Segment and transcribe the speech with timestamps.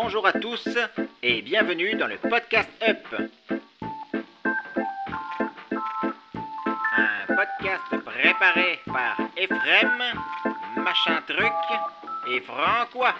[0.00, 0.68] Bonjour à tous
[1.24, 3.04] et bienvenue dans le podcast Up.
[6.96, 9.98] Un podcast préparé par Ephraim,
[10.76, 11.52] machin truc
[12.32, 13.16] et Francois.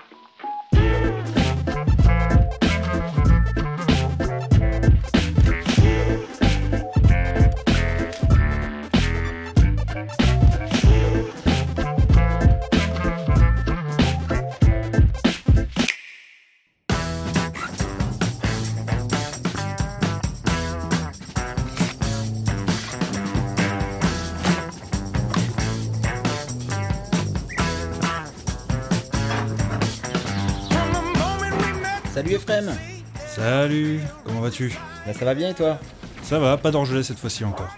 [33.26, 34.72] Salut comment vas-tu
[35.06, 35.78] Bah, Ça va bien et toi
[36.22, 37.76] Ça va, pas d'engelé cette fois-ci encore.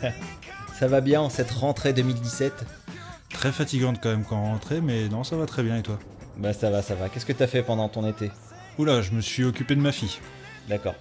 [0.78, 2.64] Ça va bien en cette rentrée 2017
[3.28, 5.98] Très fatigante quand même quand rentrée, mais non, ça va très bien et toi
[6.38, 7.10] Bah ça va, ça va.
[7.10, 8.30] Qu'est-ce que t'as fait pendant ton été
[8.78, 10.18] Oula, je me suis occupé de ma fille.
[10.66, 10.94] D'accord.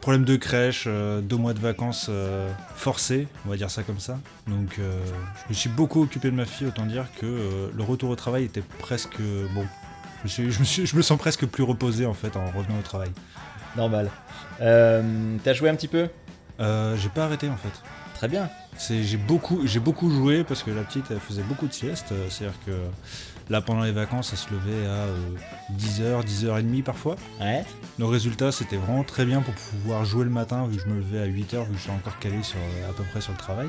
[0.00, 3.98] Problème de crèche, euh, deux mois de vacances euh, forcés, on va dire ça comme
[3.98, 4.20] ça.
[4.46, 5.00] Donc euh,
[5.44, 8.16] je me suis beaucoup occupé de ma fille, autant dire que euh, le retour au
[8.16, 9.18] travail était presque
[9.52, 9.66] bon.
[10.24, 13.10] Je me, je, je sens presque plus reposé en fait en revenant au travail.
[13.76, 14.10] Normal.
[14.60, 16.08] Euh, T'as joué un petit peu?
[16.60, 17.72] Euh, J'ai pas arrêté en fait.
[18.14, 18.48] Très bien.
[18.78, 19.66] J'ai beaucoup,
[20.10, 22.12] joué parce que la petite elle faisait beaucoup de sieste.
[22.12, 22.72] euh, C'est-à-dire que
[23.50, 25.06] là pendant les vacances elle se levait à
[25.78, 27.16] 10h, 10h30 parfois.
[27.40, 27.64] Ouais.
[27.98, 30.96] Le résultat c'était vraiment très bien pour pouvoir jouer le matin vu que je me
[30.96, 33.32] levais à 8h vu que je suis encore calé sur, euh, à peu près sur
[33.32, 33.68] le travail.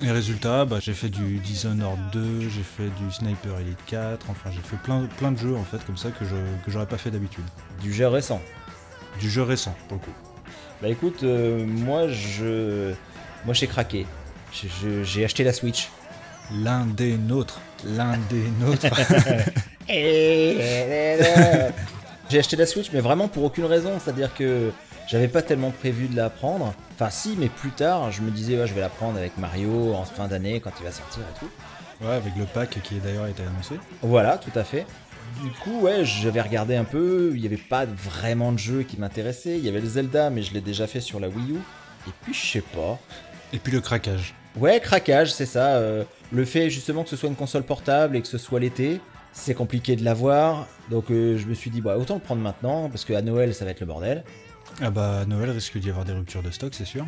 [0.00, 4.48] Et résultat, bah, j'ai fait du Dishonored 2, j'ai fait du Sniper Elite 4, enfin
[4.52, 6.98] j'ai fait plein, plein de jeux en fait comme ça que je que j'aurais pas
[6.98, 7.42] fait d'habitude.
[7.80, 8.40] Du jeu récent.
[9.18, 10.12] Du jeu récent pour le coup.
[10.80, 12.92] Bah écoute, euh, moi je...
[13.44, 14.06] Moi j'ai craqué.
[15.02, 15.90] J'ai acheté la Switch.
[16.54, 18.86] L'un des nôtres, l'un des nôtres.
[22.28, 23.92] J'ai acheté la Switch, mais vraiment pour aucune raison.
[24.02, 24.70] C'est-à-dire que
[25.08, 26.74] j'avais pas tellement prévu de la prendre.
[26.94, 29.94] Enfin, si, mais plus tard, je me disais, ouais, je vais la prendre avec Mario
[29.94, 31.50] en fin d'année quand il va sortir et tout.
[32.04, 33.76] ouais, avec le pack qui d'ailleurs été annoncé.
[34.02, 34.84] Voilà, tout à fait.
[35.42, 37.32] Du coup, ouais, j'avais regardé un peu.
[37.34, 39.56] Il n'y avait pas vraiment de jeu qui m'intéressait.
[39.58, 41.56] Il y avait le Zelda, mais je l'ai déjà fait sur la Wii U.
[42.06, 42.98] Et puis, je sais pas.
[43.52, 44.34] Et puis le craquage.
[44.56, 45.76] Ouais, craquage, c'est ça.
[45.76, 49.00] euh, le fait justement que ce soit une console portable et que ce soit l'été,
[49.38, 50.66] c'est compliqué de l'avoir.
[50.90, 53.64] Donc euh, je me suis dit, bah, autant le prendre maintenant, parce qu'à Noël, ça
[53.64, 54.24] va être le bordel.
[54.80, 57.06] Ah bah Noël risque d'y avoir des ruptures de stock, c'est sûr.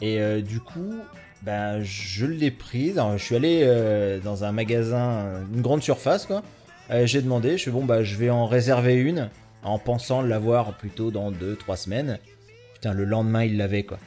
[0.00, 0.96] Et euh, du coup,
[1.42, 2.98] ben, je l'ai prise.
[2.98, 6.42] Alors, je suis allé euh, dans un magasin, une grande surface, quoi.
[7.04, 9.28] J'ai demandé, je suis bon, bah, je vais en réserver une,
[9.64, 12.18] en pensant l'avoir plutôt dans 2-3 semaines.
[12.74, 13.98] Putain, le lendemain, ils l'avaient, quoi.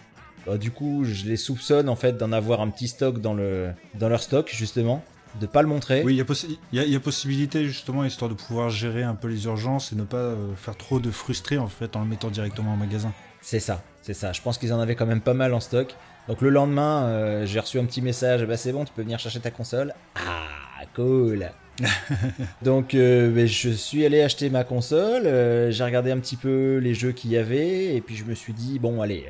[0.46, 3.72] Bah, du coup, je les soupçonne, en fait, d'en avoir un petit stock dans, le,
[3.96, 5.04] dans leur stock, justement.
[5.40, 6.02] De pas le montrer.
[6.04, 8.36] Oui, il y, a possi- il y a- il y a possibilité justement, histoire de
[8.36, 11.68] pouvoir gérer un peu les urgences et ne pas euh, faire trop de frustrés en
[11.68, 13.14] fait en le mettant directement en magasin.
[13.42, 14.34] C'est ça, c'est ça.
[14.34, 15.96] Je pense qu'ils en avaient quand même pas mal en stock.
[16.28, 18.46] Donc le lendemain, euh, j'ai reçu un petit message.
[18.46, 19.94] Bah c'est bon, tu peux venir chercher ta console.
[20.16, 21.50] Ah, cool.
[22.62, 25.24] Donc euh, ben, je suis allé acheter ma console.
[25.72, 28.54] j'ai regardé un petit peu les jeux qu'il y avait et puis je me suis
[28.54, 29.26] dit bon allez.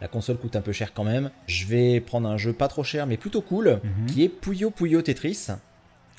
[0.00, 1.30] La console coûte un peu cher quand même.
[1.46, 4.06] Je vais prendre un jeu pas trop cher mais plutôt cool, Mhm.
[4.06, 5.48] qui est Puyo Puyo Tetris.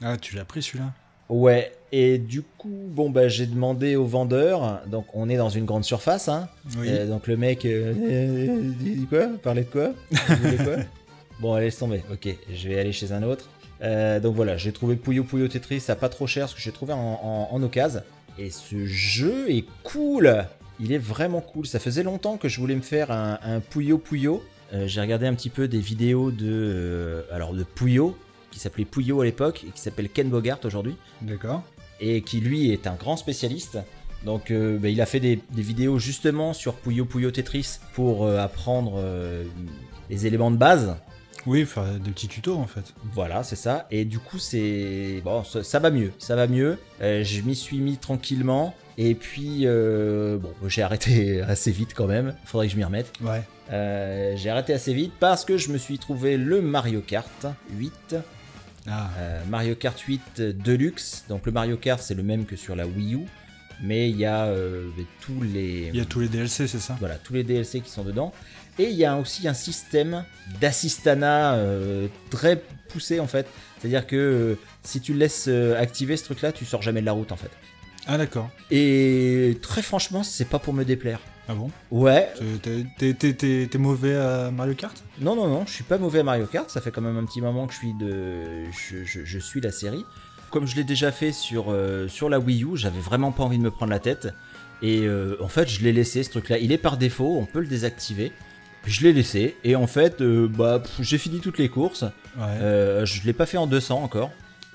[0.04, 0.92] Ah, tu l'as pris celui-là?
[1.30, 5.64] Ouais, et du coup, bon bah j'ai demandé au vendeur, donc on est dans une
[5.66, 6.88] grande surface, hein, Oui.
[6.90, 9.28] euh, donc le mec, euh, euh, dit quoi?
[9.42, 9.92] Parlait de quoi?
[10.10, 10.76] Quoi?
[11.40, 12.04] Bon, allez, laisse tomber.
[12.12, 13.50] Ok, je vais aller chez un autre.
[13.82, 16.72] Euh, donc voilà, j'ai trouvé Puyo Puyo Tetris à pas trop cher, ce que j'ai
[16.72, 18.02] trouvé en, en, en occasion.
[18.38, 20.46] Et ce jeu est cool
[20.82, 21.68] Il est vraiment cool.
[21.68, 24.44] Ça faisait longtemps que je voulais me faire un, un Puyo Puyo.
[24.74, 28.18] Euh, j'ai regardé un petit peu des vidéos de, euh, alors de Puyo,
[28.52, 31.62] qui s'appelait Puyo à l'époque, et qui s'appelle Ken Bogart aujourd'hui D'accord.
[32.00, 33.78] et qui lui est un grand spécialiste.
[34.26, 38.28] Donc euh, bah, il a fait des, des vidéos justement sur Puyo Puyo Tetris pour
[38.28, 39.02] apprendre
[40.10, 40.96] les éléments de base.
[41.48, 42.94] Oui, faire des petits tutos en fait.
[43.14, 43.88] Voilà, c'est ça.
[43.92, 46.78] Et du coup, c'est bon, ça, ça va mieux, ça va mieux.
[47.02, 48.76] Je m'y suis mis tranquillement.
[49.04, 52.36] Et puis, euh, bon, j'ai arrêté assez vite quand même.
[52.46, 53.12] Faudrait que je m'y remette.
[53.20, 53.42] Ouais.
[53.72, 58.16] Euh, j'ai arrêté assez vite parce que je me suis trouvé le Mario Kart 8.
[58.88, 61.26] Ah, Euh, Mario Kart 8 Deluxe.
[61.30, 63.26] Donc le Mario Kart, c'est le même que sur la Wii U.
[63.84, 64.54] Mais il y a
[65.22, 66.96] tous les il y a tous les DLC, c'est ça?
[67.00, 68.32] Voilà, tous les DLC qui sont dedans.
[68.78, 70.24] Et il y a aussi un système
[70.60, 73.48] d'assistanat euh, très poussé en fait.
[73.80, 77.38] C'est-à-dire que si tu laisses activer ce truc-là, tu sors jamais de la route en
[77.38, 77.50] fait.
[78.08, 78.50] Ah d'accord.
[78.72, 81.20] Et très franchement, c'est pas pour me déplaire.
[81.48, 81.70] Ah bon?
[81.92, 82.30] Ouais,
[82.62, 84.96] T'es- mauvais à Mario Kart?
[85.20, 86.70] Non, non, non, je suis pas mauvais à Mario Kart.
[86.70, 89.62] Ça fait quand même un petit moment que je suis de, je, je- je suis
[89.62, 90.06] la série.
[90.50, 93.58] comme je l'ai déjà fait sur, euh, sur la Wii U, j'avais vraiment pas envie
[93.58, 94.28] de me prendre la tête.
[94.82, 96.58] Et euh, en fait, je l'ai laissé ce truc-là.
[96.58, 98.34] Il est par défaut, on peut le désactiver.
[98.86, 99.56] Je l'ai laissé.
[99.64, 102.02] Et en fait, euh, bah, j'ai fini toutes les courses.
[102.04, 102.44] Ouais.
[102.62, 104.32] Euh, je l'ai pas fait en 200 encore.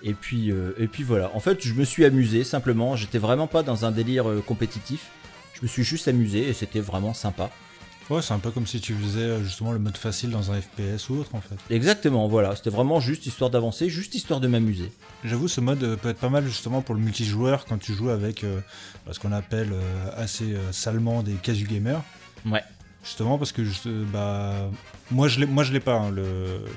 [0.07, 1.33] Et puis, euh, et puis voilà.
[1.35, 2.95] En fait, je me suis amusé simplement.
[2.95, 5.11] J'étais vraiment pas dans un délire euh, compétitif.
[5.53, 7.51] Je me suis juste amusé et c'était vraiment sympa.
[8.09, 10.61] Ouais, c'est un peu comme si tu faisais euh, justement le mode facile dans un
[10.61, 11.57] FPS ou autre en fait.
[11.75, 12.55] Exactement, voilà.
[12.55, 14.93] C'était vraiment juste histoire d'avancer, juste histoire de m'amuser.
[15.25, 18.45] J'avoue, ce mode peut être pas mal justement pour le multijoueur quand tu joues avec
[19.11, 19.73] ce qu'on appelle
[20.17, 22.01] assez salement des casu gamers.
[22.49, 22.63] Ouais.
[23.07, 23.63] Justement parce que
[24.13, 24.69] bah,
[25.13, 26.25] moi je l'ai, moi je l'ai pas hein, le,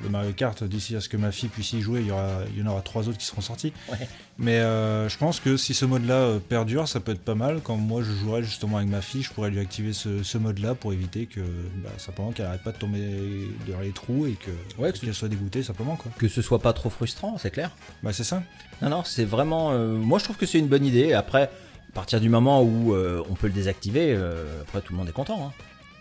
[0.04, 2.42] le Mario Kart d'ici à ce que ma fille puisse y jouer, il y aura,
[2.56, 3.74] il y en aura trois autres qui seront sortis.
[3.92, 4.08] Ouais.
[4.38, 7.62] Mais euh, je pense que si ce mode-là euh, perdure, ça peut être pas mal.
[7.64, 10.76] Quand moi je jouerai justement avec ma fille, je pourrais lui activer ce, ce mode-là
[10.76, 11.40] pour éviter que
[11.84, 15.16] bah, simplement qu'elle arrête pas de tomber dans les trous et que Ouais, que qu'elle
[15.16, 16.12] soit dégoûtée simplement quoi.
[16.20, 17.72] Que ce soit pas trop frustrant, c'est clair.
[18.04, 18.44] Bah c'est ça.
[18.84, 19.72] Non, non, c'est vraiment.
[19.72, 21.14] euh, moi, je trouve que c'est une bonne idée.
[21.14, 21.44] Après,
[21.90, 24.16] à partir du moment où euh, on peut le désactiver,
[24.62, 25.48] après tout le monde est content.
[25.48, 25.52] hein.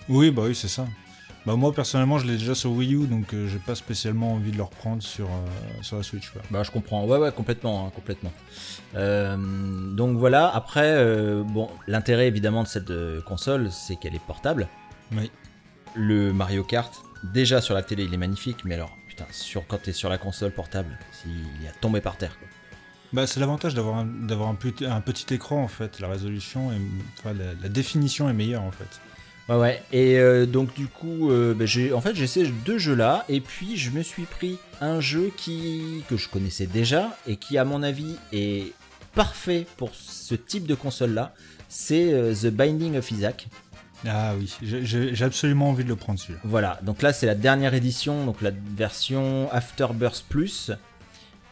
[0.09, 0.87] Oui, bah oui, c'est ça.
[1.47, 4.51] Bah moi personnellement, je l'ai déjà sur Wii U, donc euh, j'ai pas spécialement envie
[4.51, 6.31] de le reprendre sur, euh, sur la Switch.
[6.31, 6.43] Quoi.
[6.51, 7.07] Bah, je comprends.
[7.07, 8.33] Ouais, ouais, complètement, hein, complètement.
[8.97, 9.37] Euh,
[9.95, 10.49] donc voilà.
[10.49, 12.93] Après, euh, bon, l'intérêt évidemment de cette
[13.25, 14.69] console, c'est qu'elle est portable.
[15.13, 15.31] Oui.
[15.95, 19.83] Le Mario Kart, déjà sur la télé, il est magnifique, mais alors, putain, sur, quand
[19.83, 22.39] t'es sur la console portable, il est à tomber par terre.
[22.39, 22.49] Quoi.
[23.15, 25.99] Bah c'est l'avantage d'avoir un, d'avoir un, petit, un petit écran en fait.
[25.99, 26.77] La résolution, est,
[27.19, 29.01] enfin la, la définition est meilleure en fait.
[29.49, 29.83] Ouais, ouais.
[29.93, 33.25] Et euh, donc, du coup, euh, bah, j'ai, en fait, j'ai ces deux jeux-là.
[33.29, 37.57] Et puis, je me suis pris un jeu qui, que je connaissais déjà et qui,
[37.59, 38.73] à mon avis, est
[39.15, 41.35] parfait pour ce type de console-là.
[41.69, 43.49] C'est euh, The Binding of Isaac.
[44.07, 46.39] Ah oui, j'ai- absolument envie de le prendre celui-là.
[46.45, 46.79] Voilà.
[46.83, 50.71] Donc là, c'est la dernière édition, donc la version Afterburst Plus.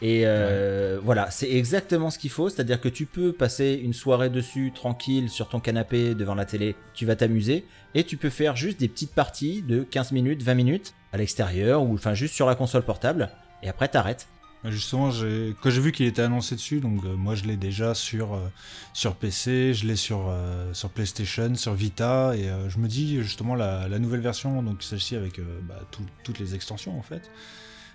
[0.01, 4.29] Et euh, voilà, c'est exactement ce qu'il faut, c'est-à-dire que tu peux passer une soirée
[4.29, 7.65] dessus tranquille sur ton canapé devant la télé, tu vas t'amuser,
[7.95, 11.83] et tu peux faire juste des petites parties de 15 minutes, 20 minutes à l'extérieur,
[11.83, 13.29] ou enfin juste sur la console portable,
[13.63, 14.27] et après t'arrêtes.
[14.63, 15.11] Bah, Justement,
[15.61, 19.09] quand j'ai vu qu'il était annoncé dessus, donc euh, moi je l'ai déjà sur, euh,
[19.19, 23.87] PC, je l'ai sur, euh, sur PlayStation, sur Vita, et je me dis justement la,
[23.99, 27.29] nouvelle version, donc celle-ci avec bah, tout- toutes les extensions en fait,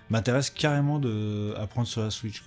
[0.09, 2.43] m'intéresse carrément de, à prendre sur la Switch.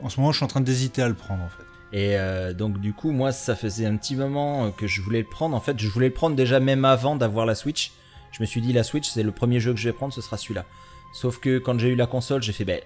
[0.00, 1.64] En ce moment, je suis en train d'hésiter à le prendre en fait.
[1.92, 5.20] Et euh, donc du coup, moi, ça faisait un petit moment euh, que je voulais
[5.20, 5.54] le prendre.
[5.54, 7.92] En fait, je voulais le prendre déjà même avant d'avoir la Switch.
[8.32, 10.22] Je me suis dit, la Switch, c'est le premier jeu que je vais prendre, ce
[10.22, 10.64] sera celui-là.
[11.12, 12.80] Sauf que quand j'ai eu la console, j'ai fait, ben,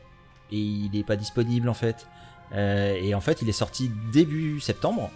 [0.50, 2.08] il n'est pas disponible en fait.
[2.53, 5.11] Euh, et en fait, il est sorti début septembre.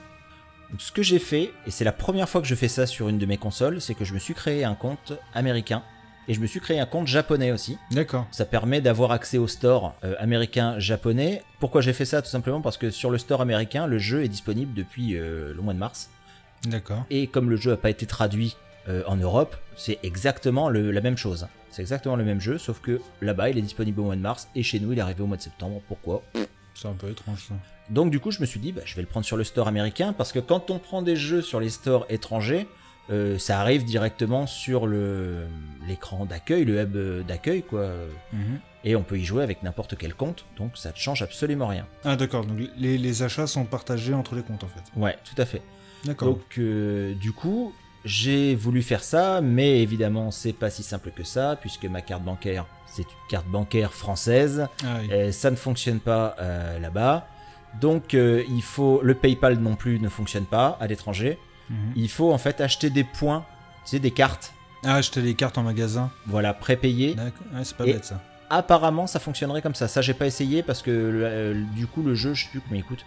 [0.71, 3.09] Donc, ce que j'ai fait, et c'est la première fois que je fais ça sur
[3.09, 5.83] une de mes consoles, c'est que je me suis créé un compte américain.
[6.31, 7.77] Et je me suis créé un compte japonais aussi.
[7.91, 8.25] D'accord.
[8.31, 11.43] Ça permet d'avoir accès au store euh, américain-japonais.
[11.59, 14.29] Pourquoi j'ai fait ça Tout simplement parce que sur le store américain, le jeu est
[14.29, 16.09] disponible depuis euh, le mois de mars.
[16.67, 17.05] D'accord.
[17.11, 18.57] Et comme le jeu n'a pas été traduit
[18.89, 21.49] euh, en Europe, c'est exactement le- la même chose.
[21.71, 24.49] C'est exactement le même jeu, sauf que là-bas, il est disponible au mois de mars,
[24.55, 25.81] et chez nous, il est arrivé au mois de septembre.
[25.89, 26.23] Pourquoi?
[26.75, 27.55] C'est un peu étrange ça.
[27.91, 29.67] Donc du coup, je me suis dit, bah, je vais le prendre sur le store
[29.67, 32.69] américain, parce que quand on prend des jeux sur les stores étrangers,
[33.11, 35.47] euh, ça arrive directement sur le
[35.89, 37.89] l'écran d'accueil, le hub euh, d'accueil, quoi.
[38.33, 38.61] Mhm.
[38.85, 41.87] Et on peut y jouer avec n'importe quel compte, donc ça ne change absolument rien.
[42.05, 44.83] Ah d'accord, donc les, les achats sont partagés entre les comptes en fait.
[44.99, 45.61] Ouais, tout à fait.
[46.05, 46.29] D'accord.
[46.29, 47.75] Donc euh, du coup,
[48.07, 52.23] j'ai voulu faire ça, mais évidemment, c'est pas si simple que ça, puisque ma carte
[52.23, 55.13] bancaire, c'est une carte bancaire française, Ah oui.
[55.13, 57.27] et ça ne fonctionne pas euh, là-bas.
[57.83, 61.39] Donc euh, il faut le PayPal non plus ne fonctionne pas à l'étranger.
[61.71, 61.93] Mhm.
[61.97, 63.47] Il faut en fait acheter des points,
[63.85, 64.53] tu sais, des cartes,
[64.85, 66.11] Ah, acheter les cartes en magasin.
[66.27, 67.15] voilà, prépayées.
[67.15, 67.47] D'accord.
[67.55, 68.21] Ouais, c'est pas Et- bête ça.
[68.53, 69.87] Apparemment, ça fonctionnerait comme ça.
[69.87, 72.79] Ça, j'ai pas essayé parce que euh, du coup, le jeu, je sais plus combien
[72.79, 73.05] il coûte.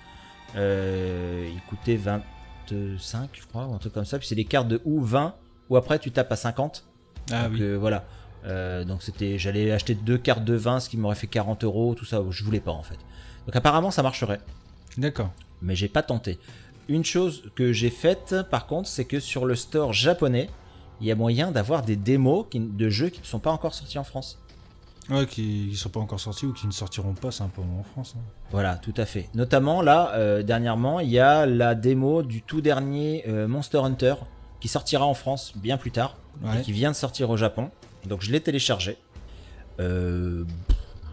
[0.55, 4.17] Euh, il coûtait 25, je crois, ou un truc comme ça.
[4.19, 5.35] Puis c'est des cartes de ou 20,
[5.69, 6.85] ou après tu tapes à 50.
[7.31, 7.61] Ah donc oui.
[7.61, 8.05] euh, voilà.
[8.45, 11.95] Euh, donc c'était, j'allais acheter deux cartes de 20, ce qui m'aurait fait 40 euros,
[11.95, 12.21] tout ça.
[12.29, 12.97] Je voulais pas en fait.
[13.45, 14.39] Donc apparemment, ça marcherait,
[14.97, 15.31] D'accord.
[15.61, 16.39] mais j'ai pas tenté.
[16.89, 20.49] Une chose que j'ai faite, par contre, c'est que sur le store japonais,
[21.01, 23.73] il y a moyen d'avoir des démos qui- de jeux qui ne sont pas encore
[23.73, 24.39] sortis en France.
[25.09, 28.15] Ouais, qui, qui sont pas encore sortis ou qui ne sortiront pas simplement en France.
[28.17, 28.21] hein.
[28.51, 29.29] Voilà, tout à fait.
[29.33, 34.15] Notamment là, euh, dernièrement, il y a la démo du tout dernier euh, Monster Hunter
[34.61, 36.59] qui sortira en France bien plus tard Ouais.
[36.59, 37.69] et qui vient de sortir au Japon.
[38.05, 38.97] Donc je l'ai téléchargé.
[39.79, 40.45] Euh,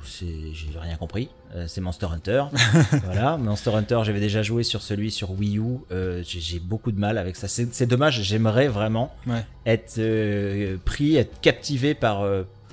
[0.04, 1.28] j'ai rien compris.
[1.54, 2.44] Euh, c'est Monster Hunter.
[3.04, 5.62] voilà, Monster Hunter, j'avais déjà joué sur celui sur Wii U.
[5.90, 7.48] Euh, j'ai beaucoup de mal avec ça.
[7.48, 8.22] C'est dommage.
[8.22, 9.44] J'aimerais vraiment Ouais.
[9.66, 12.24] être euh, pris, être captivé par,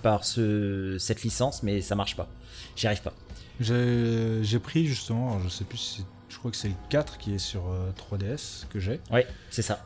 [0.03, 2.27] par ce, cette licence, mais ça marche pas.
[2.75, 3.13] J'y arrive pas.
[3.59, 7.39] J'ai pris justement, je sais plus si je crois que c'est le 4 qui est
[7.39, 8.99] sur euh, 3DS que j'ai.
[9.11, 9.83] Ouais, c'est ça.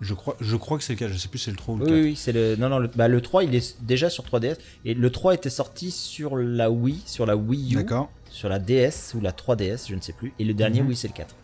[0.00, 1.74] Je crois, je crois que c'est le 4, je sais plus si c'est le 3
[1.74, 1.98] ou le Oui, 4.
[2.00, 2.56] oui, oui, c'est le.
[2.56, 4.56] Non, non, le, bah, le 3, il est déjà sur 3DS.
[4.84, 8.10] Et le 3 était sorti sur la Wii, sur la Wii U, D'accord.
[8.30, 10.32] sur la DS ou la 3DS, je ne sais plus.
[10.38, 10.88] Et le dernier, Mhm.
[10.88, 11.34] oui, c'est le 4.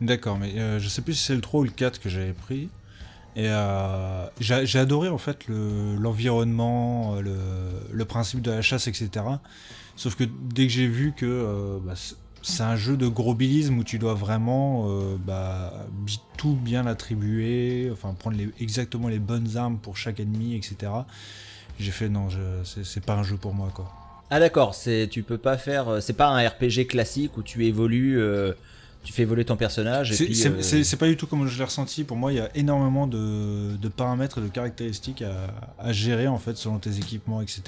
[0.00, 2.32] D'accord, mais euh, je sais plus si c'est le 3 ou le 4 que j'avais
[2.32, 2.68] pris.
[3.36, 7.36] Et euh, j'ai adoré en fait le- l'environnement, euh, le,
[7.92, 9.08] le principe de la chasse, etc.
[9.94, 11.94] Sauf que dès que j'ai vu que euh, bah,
[12.42, 15.86] c'est- un jeu de gros bilisme où tu dois vraiment euh, bah,
[16.36, 20.92] tout bien attribuer, enfin prendre les- exactement les bonnes armes pour chaque ennemi, etc.
[21.78, 22.28] J'ai fait non,
[22.64, 23.90] c'est pas un jeu pour moi quoi.
[24.30, 25.88] Ah, d'accord, c'est tu peux pas faire.
[25.88, 28.20] euh, C'est pas un RPG classique où tu évolues.
[28.20, 28.52] euh,
[29.02, 30.14] tu fais évoluer ton personnage.
[30.14, 32.04] C'est euh, pas du tout comme je l'ai ressenti.
[32.04, 36.28] Pour moi, il y a énormément de, de paramètres et de caractéristiques à, à gérer
[36.28, 37.62] en fait selon tes équipements, etc.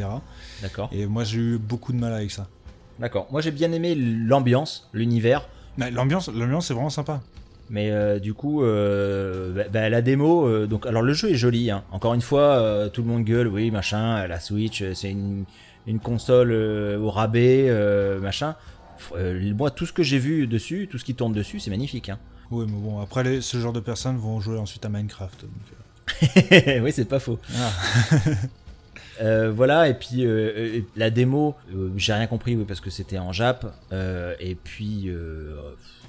[0.60, 0.90] D'accord.
[0.92, 2.46] Et moi, j'ai eu beaucoup de mal avec ça.
[2.99, 3.26] D'accord.
[3.30, 5.49] Moi, j'ai bien aimé l'ambiance, l'univers.
[5.78, 7.20] Mais L'ambiance, l'ambiance, c'est vraiment sympa.
[7.70, 11.34] Mais euh, du coup, euh, bah, bah, la démo, euh, donc alors le jeu est
[11.37, 11.70] joli.
[11.70, 11.84] hein.
[11.90, 15.44] Encore une fois, tout le monde gueule, oui, machin, la Switch, c'est une,
[15.87, 17.70] une console au rabais,
[18.20, 18.54] machin.
[19.56, 22.08] Moi, tout ce que j'ai vu dessus, tout ce qui tourne dessus, c'est magnifique.
[22.11, 22.18] hein.
[22.50, 25.42] Oui, mais bon, après, les- ce genre de personnes vont jouer ensuite à Minecraft.
[25.42, 26.30] donc,
[26.82, 27.38] oui, c'est pas faux.
[27.56, 27.70] Ah.
[29.21, 32.90] Euh, voilà, et puis euh, euh, la démo, euh, j'ai rien compris oui, parce que
[32.90, 33.66] c'était en Jap.
[34.40, 35.11] et puis,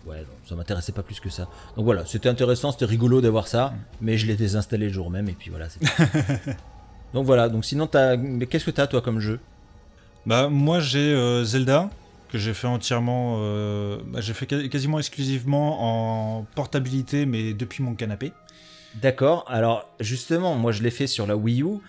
[0.06, 1.48] ouais, non, ça m'intéressait pas plus que ça.
[1.76, 5.28] Donc voilà, c'était intéressant, c'était rigolo d'avoir ça, mais je l'ai désinstallé le jour même,
[5.30, 5.68] et puis voilà.
[7.14, 9.40] donc voilà, donc sinon, mais qu'est-ce que t'as toi comme jeu?
[10.26, 11.90] Bah, moi, j'ai Zelda
[12.30, 13.38] que j'ai fait entièrement.
[14.08, 18.32] bah, j'ai fait quasi- quasiment exclusivement en portabilité, mais depuis mon canapé.
[19.02, 21.80] D'accord, alors justement, moi je l'ai fait sur la Wii U.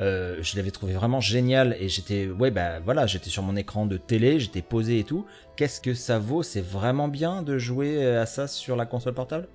[0.00, 3.84] euh, je l'avais trouvé vraiment génial et j'étais ouais bah voilà j'étais sur mon écran
[3.84, 6.42] de télé j'étais posé et tout qu'est-ce que ça vaut?
[6.42, 9.48] C'est vraiment bien de jouer à ça sur la console portable?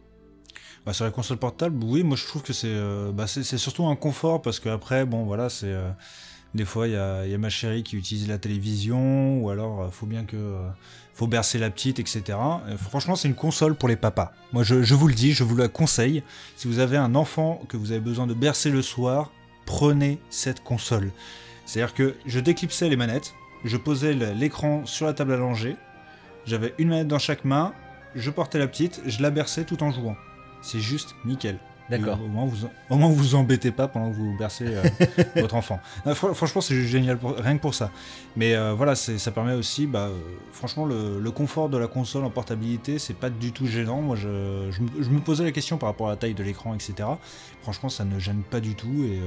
[0.85, 3.85] Bah, sur la console portable, oui, moi je trouve que c'est euh, bah, c'est surtout
[3.87, 5.89] un confort parce que après, bon voilà, c'est euh,
[6.55, 10.05] des fois il y a, ma chérie qui utilise la télévision ou alors euh, faut
[10.05, 10.69] bien que euh,
[11.13, 12.23] faut bercer la petite, etc.
[12.29, 14.31] Euh, franchement, c'est une console pour les papas.
[14.53, 16.23] Moi, je, je vous le dis, je vous la conseille.
[16.55, 19.31] Si vous avez un enfant que vous avez besoin de bercer le soir,
[19.67, 21.11] prenez cette console.
[21.65, 25.75] C'est-à-dire que je déclipsais les manettes, je posais l'écran sur la table langer,
[26.45, 27.73] j'avais une manette dans chaque main,
[28.15, 30.15] je portais la petite, je la berçais tout en jouant.
[30.61, 31.59] C'est juste nickel.
[31.89, 32.19] D'accord.
[32.21, 34.83] Au moins, vous, au moins, vous embêtez pas pendant que vous bercez euh,
[35.37, 35.79] votre enfant.
[36.05, 37.91] Non, fr- franchement, c'est génial, pour- rien que pour ça.
[38.35, 40.17] Mais euh, voilà, ça permet aussi, bah, euh,
[40.51, 44.01] franchement, le, le confort de la console en portabilité, c'est pas du tout gênant.
[44.01, 46.43] Moi, je, je me- je me posais la question par rapport à la taille de
[46.43, 47.07] l'écran, etc.
[47.61, 49.19] Franchement, ça ne gêne pas du tout et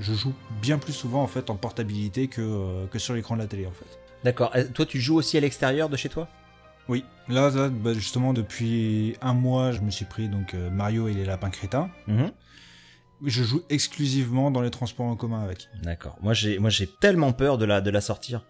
[0.00, 3.46] je joue bien plus souvent en fait en portabilité que, que sur l'écran de la
[3.46, 3.98] télé en fait.
[4.24, 4.52] D'accord.
[4.74, 6.28] Toi, tu joues aussi à l'extérieur de chez toi?
[6.88, 11.06] Oui, là, là, bah, justement, depuis un mois, je me suis pris donc euh, Mario
[11.08, 11.90] et les lapins crétins.
[13.24, 15.68] Je joue exclusivement dans les transports en commun avec.
[15.82, 16.16] D'accord.
[16.22, 18.46] Moi, j'ai, moi, j'ai tellement peur de la, de la sortir.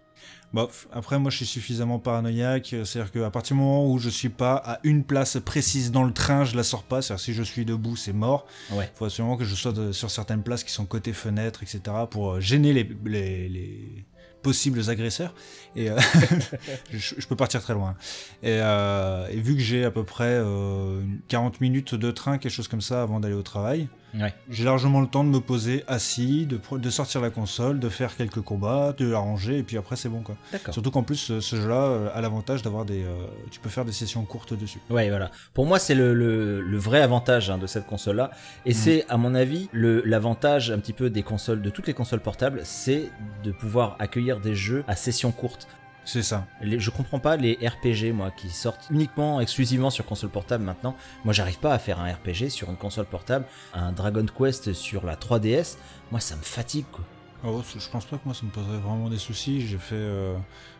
[0.53, 2.73] Bon, f- après, moi, je suis suffisamment paranoïaque.
[2.73, 6.03] euh, C'est-à-dire qu'à partir du moment où je suis pas à une place précise dans
[6.03, 7.01] le train, je la sors pas.
[7.01, 8.45] C'est-à-dire si je suis debout, c'est mort.
[8.71, 8.89] Ouais.
[8.93, 11.81] Il faut absolument que je sois de- sur certaines places qui sont côté fenêtre, etc.
[12.09, 14.05] pour euh, gêner les, les- les
[14.41, 15.33] possibles agresseurs.
[15.75, 15.99] Et euh,
[16.91, 17.95] je, peux partir très loin.
[18.43, 22.51] Et, euh, et vu que j'ai à peu près euh, 40 minutes de train, quelque
[22.51, 24.33] chose comme ça, avant d'aller au travail, Ouais.
[24.49, 28.15] j'ai largement le temps de me poser assis, de, de sortir la console, de faire
[28.17, 30.35] quelques combats, de la ranger, et puis après c'est bon quoi.
[30.71, 33.85] Surtout qu'en plus ce, ce jeu-là euh, a l'avantage d'avoir des, euh, tu peux faire
[33.85, 34.79] des sessions courtes dessus.
[34.89, 35.31] Ouais, voilà.
[35.53, 38.31] Pour moi, c'est le, le, le vrai avantage hein, de cette console-là.
[38.65, 38.73] Et Mm.
[38.73, 42.61] c'est, à mon avis, l'avantage un petit peu des consoles, de toutes les consoles portables,
[42.63, 43.09] c'est
[43.43, 45.67] de pouvoir accueillir des jeux à session courte.
[46.05, 46.47] C'est ça.
[46.61, 50.95] Les- je comprends pas les RPG, moi, qui sortent uniquement, exclusivement sur console portable maintenant.
[51.25, 53.45] Moi, j'arrive pas à faire un RPG sur une console portable.
[53.73, 55.77] Un Dragon Quest sur la 3DS,
[56.11, 57.03] moi, ça me fatigue, quoi.
[57.43, 59.65] Oh, je pense pas que moi ça me poserait vraiment des soucis.
[59.65, 60.35] J'ai fait, euh,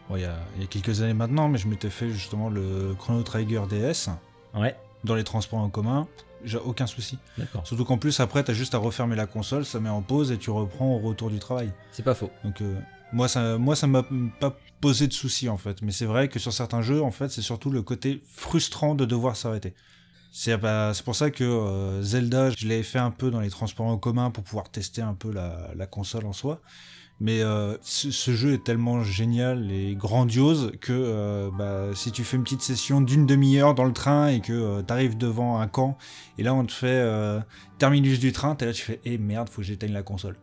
[0.08, 2.50] bon, il y, a, il y a quelques années maintenant, mais je m'étais fait justement
[2.52, 4.10] le Chrono Trigger DS
[4.54, 6.08] Ouais, dans les transports en commun.
[6.44, 7.18] J'ai aucun souci.
[7.40, 7.66] d'accord.
[7.66, 10.38] Surtout qu'en plus après t'as juste à refermer la console, ça met en pause et
[10.38, 11.72] tu reprends au retour du travail.
[11.92, 12.30] C'est pas faux.
[12.44, 12.76] Donc euh,
[13.14, 14.04] moi ça moi ça m'a
[14.40, 17.30] pas posé de soucis en fait, mais c'est vrai que sur certains jeux en fait
[17.30, 19.74] c'est surtout le côté frustrant de devoir s'arrêter.
[20.34, 23.88] C'est bah, pour ça que euh, Zelda je l'avais fait un peu dans les transports
[23.88, 26.62] en commun pour pouvoir tester un peu la, console en soi.
[27.20, 32.38] Mais euh, ce, jeu est tellement génial et grandiose que euh, bah, si tu fais
[32.38, 35.98] une petite session d'une demi-heure dans le train et que t'arrives devant un camp
[36.40, 37.06] et là on te fait
[37.78, 40.38] terminus du train, t'es là tu fais eh merde faut que j'éteigne la console.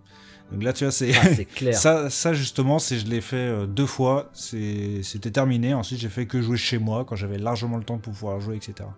[0.52, 1.10] Donc là, tu vois, c'est.
[1.14, 1.74] Ah, clair.
[1.74, 5.74] Ça, ça justement, c'est je l'ai fait euh, deux fois, c'était terminé.
[5.74, 8.56] Ensuite, j'ai fait que jouer chez moi quand j'avais largement le temps pour pouvoir jouer,
[8.56, 8.88] etc.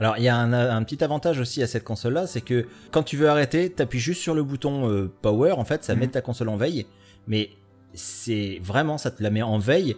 [0.00, 3.02] Alors, il y a un, un petit avantage aussi à cette console-là, c'est que quand
[3.02, 6.00] tu veux arrêter, t'appuies juste sur le bouton euh, Power, en fait, ça Mhm.
[6.00, 6.86] met ta console en veille.
[7.28, 7.50] Mais
[7.92, 9.96] c'est vraiment, ça te la met en veille.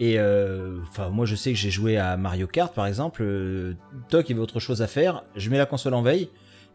[0.00, 3.22] Et euh, enfin, moi, je sais que j'ai joué à Mario Kart, par exemple.
[3.22, 3.74] euh,
[4.08, 5.22] Toc, il veut autre chose à faire.
[5.36, 6.28] Je mets la console en veille.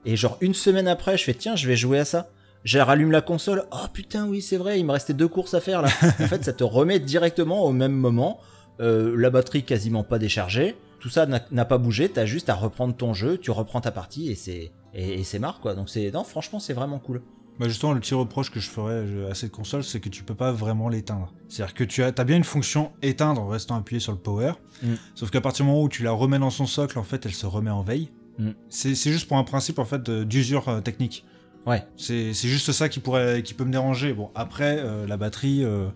[0.05, 2.29] Et genre, une semaine après, je fais, tiens, je vais jouer à ça.
[2.63, 3.63] Je rallume la console.
[3.71, 5.89] Oh putain, oui, c'est vrai, il me restait deux courses à faire là.
[6.03, 8.39] en fait, ça te remet directement au même moment.
[8.79, 10.75] Euh, la batterie quasiment pas déchargée.
[10.99, 12.09] Tout ça n'a pas bougé.
[12.09, 13.37] T'as juste à reprendre ton jeu.
[13.37, 15.73] Tu reprends ta partie et c'est et, et c'est marre quoi.
[15.73, 17.21] Donc c'est non, franchement, c'est vraiment cool.
[17.59, 20.35] Bah justement, le petit reproche que je ferais à cette console, c'est que tu peux
[20.35, 21.31] pas vraiment l'éteindre.
[21.49, 24.53] C'est-à-dire que tu as, as bien une fonction éteindre en restant appuyé sur le power,
[24.83, 24.93] Mm.
[25.13, 27.33] sauf qu'à partir du moment où tu la remets dans son socle, en fait, elle
[27.33, 28.09] se remet en veille.
[28.39, 28.51] Mm.
[28.69, 31.23] C'est juste pour un principe en fait d'usure euh, technique.
[31.65, 31.83] Ouais.
[31.97, 34.13] C'est c'est juste ça qui pourrait, qui peut me déranger.
[34.13, 35.87] Bon, après euh, la batterie, euh,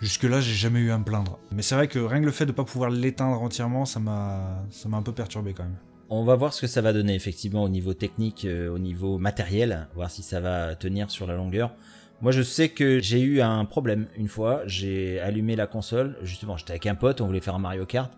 [0.00, 1.38] jusque là, j'ai jamais eu à me plaindre.
[1.52, 4.64] Mais c'est vrai que rien que le fait de pas pouvoir l'éteindre entièrement, ça m'a,
[4.70, 5.76] ça m'a un peu perturbé quand même.
[6.08, 9.18] On va voir ce que ça va donner effectivement au niveau technique, euh, au niveau
[9.18, 11.74] matériel, voir si ça va tenir sur la longueur.
[12.22, 14.62] Moi, je sais que j'ai eu un problème une fois.
[14.66, 16.16] J'ai allumé la console.
[16.22, 18.10] Justement, j'étais avec un pote, on voulait faire un Mario Kart.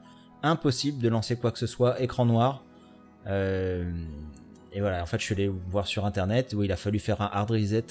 [0.42, 2.62] Impossible de lancer quoi que ce soit, écran noir.
[3.26, 3.90] Euh,
[4.72, 7.20] et voilà, en fait, je suis allé voir sur internet où il a fallu faire
[7.20, 7.84] un hard reset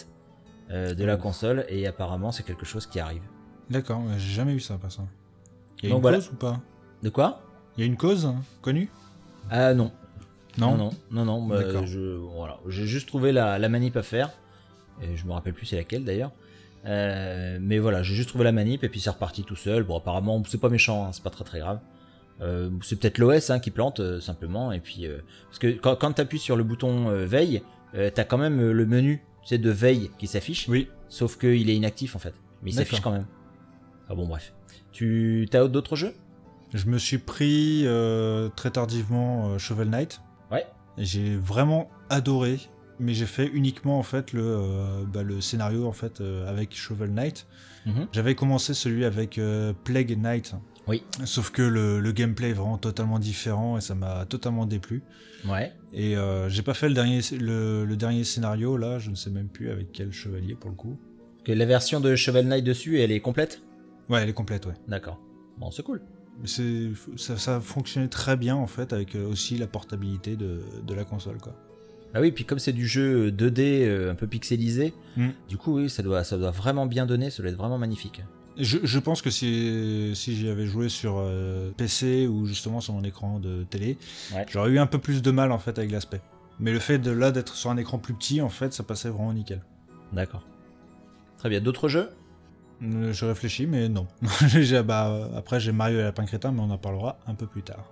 [0.69, 3.21] euh, de la console et apparemment, c'est quelque chose qui arrive.
[3.69, 5.03] D'accord, j'ai jamais eu ça, pas ça.
[5.81, 6.17] Il y a Donc une voilà.
[6.17, 6.59] cause ou pas?
[7.03, 7.41] De quoi?
[7.77, 8.89] Il y a une cause hein, connue?
[9.49, 9.91] Ah non,
[10.57, 10.75] Non?
[10.77, 11.85] non, non, non, bah, D'accord.
[11.85, 14.31] je, voilà, j'ai juste trouvé la, la manip à faire.
[15.01, 16.31] Et je me rappelle plus c'est laquelle d'ailleurs.
[16.85, 19.83] Euh, mais voilà, j'ai juste trouvé la manip et puis c'est reparti tout seul.
[19.83, 21.79] Bon, apparemment, c'est pas méchant, hein, c'est pas très très grave.
[22.41, 24.71] Euh, c'est peut-être l'OS hein, qui plante euh, simplement.
[24.71, 27.61] Et puis, euh, parce que quand, quand tu appuies sur le bouton veille,
[27.93, 30.67] t'as quand même le menu sais, de veille qui s'affiche.
[30.67, 30.89] Oui.
[31.09, 32.33] Sauf qu'il est inactif en fait.
[32.61, 33.25] Mais il s'affiche quand même.
[34.09, 34.53] Ah bon, bref.
[34.91, 36.13] Tu as d'autres jeux?
[36.73, 37.87] Je me suis pris
[38.55, 40.21] très tardivement Shovel Knight.
[40.51, 40.67] Ouais.
[40.97, 42.59] J'ai vraiment adoré.
[42.99, 47.47] Mais j'ai fait uniquement en fait le, bah, le scénario en fait avec Shovel Knight.
[47.85, 48.07] Mhm.
[48.11, 49.39] J'avais commencé celui avec
[49.85, 50.53] Plague Knight.
[50.87, 51.03] Oui.
[51.25, 55.03] Sauf que le, le gameplay est vraiment totalement différent et ça m'a totalement déplu.
[55.47, 55.73] Ouais.
[55.93, 59.29] Et euh, j'ai pas fait le dernier, le, le dernier scénario là, je ne sais
[59.29, 60.97] même plus avec quel chevalier pour le coup.
[61.43, 63.61] Que la version de Shovel Knight dessus, elle est complète?
[64.09, 64.73] Ouais, elle est complète, ouais.
[64.87, 65.19] D'accord.
[65.57, 66.01] Bon, c'est cool.
[66.45, 70.93] C'est, ça, ça fonctionnait très bien en fait avec euh, aussi la portabilité de, de
[70.93, 71.53] la console quoi.
[72.13, 75.29] Ah oui, puis comme c'est du jeu 2D euh, un peu pixelisé, Mm.
[75.49, 78.21] du coup oui, ça doit, ça doit vraiment bien donner, ça doit être vraiment magnifique.
[78.59, 82.93] Je, je pense que si, si j'y avais joué sur euh, PC ou justement sur
[82.93, 83.97] mon écran de télé,
[84.33, 84.45] Ouais.
[84.49, 86.21] j'aurais eu un peu plus de mal en fait avec l'aspect.
[86.59, 89.09] Mais le fait de là d'être sur un écran plus petit, en fait, ça passait
[89.09, 89.61] vraiment nickel.
[90.11, 90.43] D'accord.
[91.37, 91.61] Très bien.
[91.61, 92.09] D'autres jeux?
[92.83, 94.07] Euh, Je réfléchis, mais non.
[94.85, 97.91] Bah, après, j'ai Mario et Lapin Crétin, mais on en parlera un peu plus tard.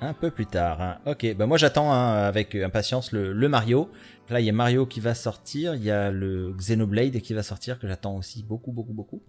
[0.00, 0.80] Un peu plus tard.
[0.82, 0.98] hein.
[1.06, 3.90] Ok, bah moi j'attends hein, avec impatience le, le Mario.
[4.28, 7.42] Là, il y a Mario qui va sortir, il y a le Xenoblade qui va
[7.42, 9.22] sortir, que j'attends aussi beaucoup, beaucoup, beaucoup.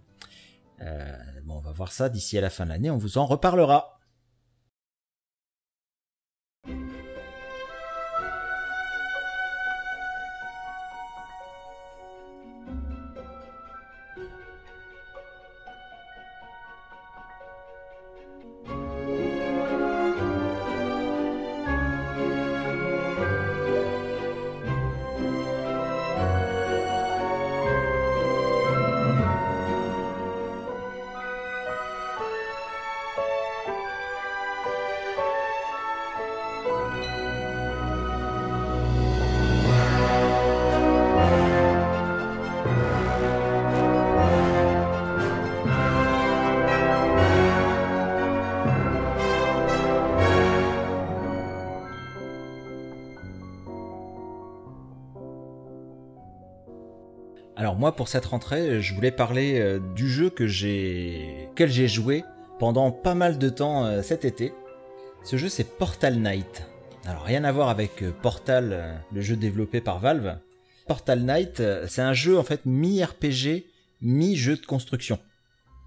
[0.80, 3.26] Euh, bon, on va voir ça d'ici à la fin de l'année, on vous en
[3.26, 3.97] reparlera.
[57.78, 61.86] Alors moi, pour cette rentrée, je voulais parler euh, du jeu que j'ai, auquel j'ai
[61.86, 62.24] joué
[62.58, 64.52] pendant pas mal de temps euh, cet été.
[65.22, 66.64] Ce jeu, c'est Portal Knight.
[67.04, 70.40] Alors rien à voir avec euh, Portal, le jeu développé par Valve.
[70.88, 73.66] Portal Knight, c'est un jeu en fait mi-RPG,
[74.00, 75.20] mi-jeu de construction.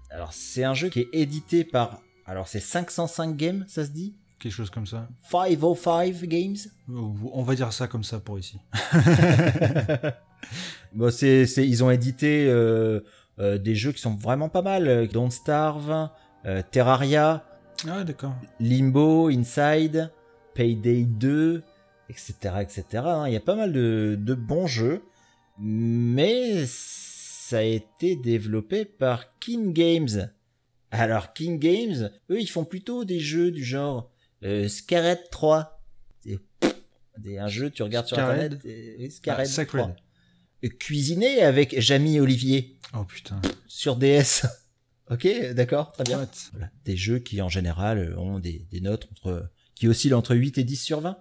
[0.08, 4.16] Alors c'est un jeu qui est édité par, alors c'est 505 Games, ça se dit?
[4.38, 5.08] Quelque chose comme ça.
[5.30, 6.56] 505 Games?
[6.88, 8.58] On va dire ça comme ça pour ici.
[10.94, 13.00] Bon, c'est, c'est- ils ont édité euh,
[13.38, 15.08] euh, des jeux qui sont vraiment pas mal.
[15.08, 16.08] Don't Starve,
[16.44, 17.44] euh, Terraria,
[17.88, 18.34] Ah, d'accord.
[18.60, 20.10] Limbo, Inside,
[20.54, 21.62] Payday 2,
[22.10, 22.34] etc.
[22.60, 22.84] etc.
[23.06, 23.24] hein.
[23.26, 25.02] Il y a pas mal de, de bons jeux.
[25.58, 30.30] mais ça a été développé par King Games.
[30.90, 34.10] Alors King Games, eux, ils font plutôt des jeux du genre
[34.44, 35.80] euh, Scarlet 3.
[36.24, 36.38] C'est
[37.18, 39.82] des- un jeu, tu regardes sur internet, et- Scarlet Ah, Sacred.
[39.84, 39.96] 3.
[40.70, 43.40] Cuisiné avec Jamie Olivier Oh putain.
[43.66, 44.46] sur DS.
[45.10, 46.18] ok, d'accord, très bien.
[46.18, 46.28] What?
[46.52, 46.70] Voilà.
[46.84, 50.58] Des jeux qui en général euh, ont des, des notes entre qui oscillent entre 8
[50.58, 51.18] et 10 sur 20.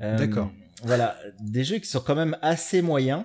[0.00, 0.50] Euh, D'accord.
[0.82, 3.24] Voilà, des jeux qui sont quand même assez moyens.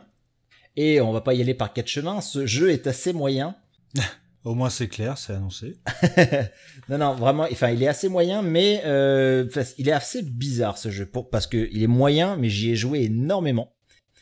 [0.76, 2.22] Et on va pas y aller par quatre chemins.
[2.22, 3.56] Ce jeu est assez moyen.
[4.43, 5.78] Au moins c'est clair, c'est annoncé.
[6.89, 7.48] non, non, vraiment.
[7.52, 9.46] Enfin, il est assez moyen, mais euh,
[9.78, 12.76] il est assez bizarre ce jeu pour, parce que il est moyen, mais j'y ai
[12.76, 13.74] joué énormément.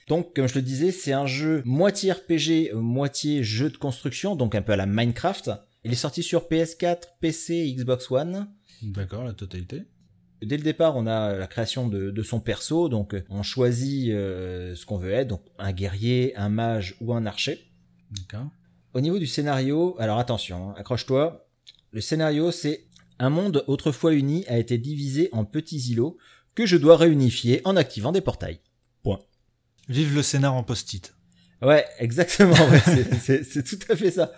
[0.08, 4.36] Donc, comme je le disais, c'est un jeu moitié RPG, euh, moitié jeu de construction,
[4.36, 5.52] donc un peu à la Minecraft.
[5.84, 8.48] Il est sorti sur PS4, PC, Xbox One.
[8.84, 9.84] D'accord, la totalité.
[10.44, 14.12] Dès le départ, on a la création de, de son perso, donc euh, on choisit
[14.12, 17.72] euh, ce qu'on veut être, donc un guerrier, un mage ou un archer.
[18.12, 18.48] D'accord.
[18.94, 21.48] Au niveau du scénario, alors attention, hein, accroche-toi.
[21.92, 22.86] Le scénario, c'est
[23.18, 26.18] un monde autrefois uni a été divisé en petits îlots
[26.54, 28.60] que je dois réunifier en activant des portails.
[29.88, 31.14] Vive le scénar en post-it.
[31.62, 32.54] Ouais, exactement.
[32.54, 32.80] ouais,
[33.22, 34.32] c'est- tout à fait ça.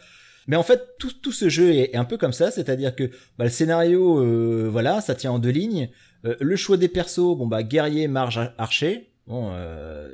[0.47, 3.05] Mais en fait, tout, tout ce jeu est, est un peu comme ça, c'est-à-dire que
[3.37, 5.89] bah, le scénario, euh, voilà, ça tient en deux lignes.
[6.25, 9.11] Euh, le choix des persos, bon bah guerrier, marge, ar- archer.
[9.27, 10.09] Bon, euh,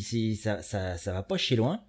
[0.00, 1.82] c'est- ça, ça, ça va pas chez loin.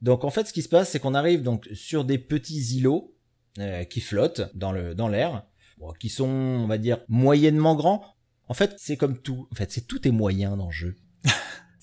[0.00, 3.14] Donc en fait, ce qui se passe, c'est qu'on arrive donc sur des petits îlots
[3.58, 5.44] euh, qui flottent dans le dans l'air,
[5.78, 8.04] bon, qui sont, on va dire, moyennement grands.
[8.46, 9.46] En fait, c'est comme tout.
[9.52, 10.96] En fait, c'est tout est moyen dans le jeu.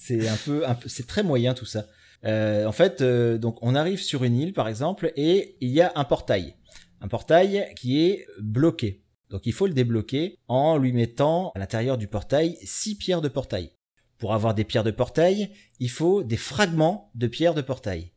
[0.06, 1.88] C'est un peu, un peu, c'est très moyen tout ça.
[2.26, 5.82] Euh, en fait, euh, donc on arrive sur une île par exemple et il y
[5.82, 6.56] a un portail,
[7.02, 9.04] un portail qui est bloqué.
[9.30, 13.28] Donc il faut le débloquer en lui mettant à l'intérieur du portail six pierres de
[13.28, 13.72] portail.
[14.18, 18.12] Pour avoir des pierres de portail, il faut des fragments de pierres de portail.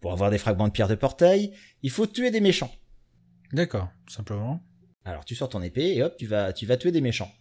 [0.00, 2.72] Pour avoir des fragments de pierres de portail, il faut tuer des méchants.
[3.52, 4.60] D'accord, simplement.
[5.04, 7.32] Alors tu sors ton épée et hop, tu vas, tu vas tuer des méchants.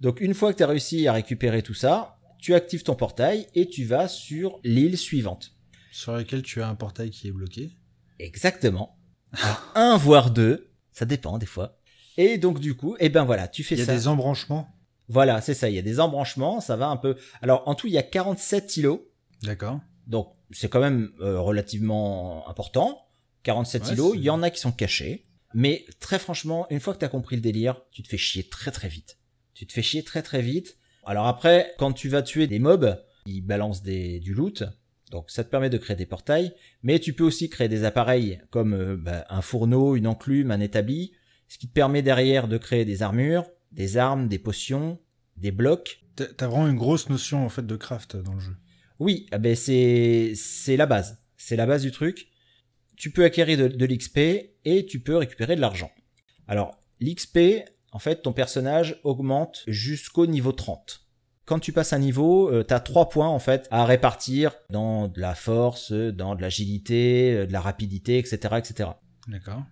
[0.00, 3.46] Donc une fois que tu as réussi à récupérer tout ça, tu actives ton portail
[3.54, 5.54] et tu vas sur l'île suivante.
[5.92, 7.70] Sur laquelle tu as un portail qui est bloqué.
[8.18, 8.98] Exactement.
[9.32, 11.78] Alors, un voire deux, ça dépend des fois.
[12.18, 13.94] Et donc du coup, eh ben voilà, tu fais Il y a ça.
[13.94, 14.68] des embranchements.
[15.08, 17.16] Voilà, c'est ça, il y a des embranchements, ça va un peu.
[17.42, 19.08] Alors en tout, il y a 47 îlots.
[19.42, 19.80] D'accord.
[20.06, 23.06] Donc c'est quand même euh, relativement important.
[23.44, 25.26] 47 Ouais, îlots, il y en a qui sont cachés.
[25.54, 28.48] Mais très franchement, une fois que tu as compris le délire, tu te fais chier
[28.48, 29.18] très très vite.
[29.54, 30.76] Tu te fais chier très très vite.
[31.04, 34.64] Alors après, quand tu vas tuer des mobs, ils balancent des, du loot.
[35.10, 36.54] Donc ça te permet de créer des portails.
[36.82, 40.60] Mais tu peux aussi créer des appareils comme euh, bah, un fourneau, une enclume, un
[40.60, 41.12] établi.
[41.48, 44.98] Ce qui te permet derrière de créer des armures, des armes, des potions,
[45.36, 46.02] des blocs.
[46.16, 48.56] T'as vraiment une grosse notion en fait de craft dans le jeu.
[48.98, 51.18] Oui, ah ben c'est c'est la base.
[51.36, 52.28] C'est la base du truc.
[52.96, 54.18] Tu peux acquérir de, de l'XP
[54.64, 55.90] et tu peux récupérer de l'argent.
[56.46, 57.38] Alors, l'XP,
[57.92, 61.02] en fait, ton personnage augmente jusqu'au niveau 30.
[61.44, 65.20] Quand tu passes un niveau, euh, t'as trois points en fait à répartir dans de
[65.20, 68.90] la force, dans de l'agilité, euh, de la rapidité, etc., etc.
[69.28, 69.62] D'accord.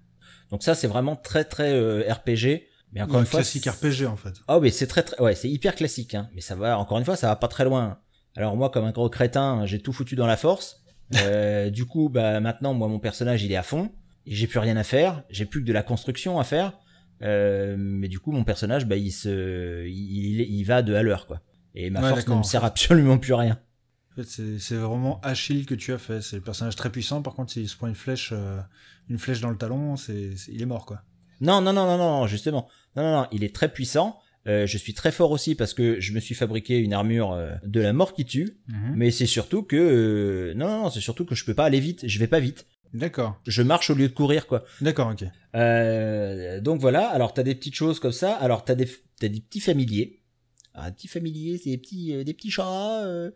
[0.50, 2.66] Donc ça, c'est vraiment très très euh, RPG.
[2.92, 4.35] Mais encore Un une fois, classique RPG en fait.
[4.48, 6.28] Oh mais c'est très très ouais c'est hyper classique hein.
[6.35, 7.98] mais ça va encore une fois ça va pas très loin.
[8.37, 10.78] Alors moi comme un gros crétin j'ai tout foutu dans la force.
[11.24, 13.90] Euh, du coup bah maintenant moi mon personnage il est à fond
[14.26, 16.78] et j'ai plus rien à faire j'ai plus que de la construction à faire.
[17.22, 21.02] Euh, mais du coup mon personnage bah il se il, il, il va de à
[21.02, 21.42] l'heure quoi.
[21.74, 23.61] Et ma Ouais, force ne me sert absolument plus à rien.
[24.12, 26.20] En fait, c'est c'est vraiment Achille que tu as fait.
[26.22, 27.22] C'est le personnage très puissant.
[27.22, 28.59] Par contre, s'il se prend une flèche, euh,
[29.09, 31.02] une flèche dans le talon, c'est c'est- il est mort quoi.
[31.40, 32.68] Non, non, non, non, non, justement.
[32.96, 34.18] Non, non, non, il est très puissant.
[34.48, 37.52] Euh, je suis très fort aussi parce que je me suis fabriqué une armure euh,
[37.64, 38.56] de la mort qui tue.
[38.68, 38.92] Mhm.
[38.96, 41.80] Mais c'est surtout que euh, non, non, non, c'est surtout que je peux pas aller
[41.80, 42.06] vite.
[42.09, 42.66] Je vais pas vite.
[42.92, 43.40] D'accord.
[43.46, 44.64] Je marche au lieu de courir, quoi.
[44.81, 45.24] D'accord, ok.
[45.55, 47.09] Euh, donc voilà.
[47.09, 48.35] Alors t'as des petites choses comme ça.
[48.37, 50.22] Alors t'as des t'as des petits familiers.
[50.74, 53.31] Un petit familier, c'est des petits euh, des petits chats, euh,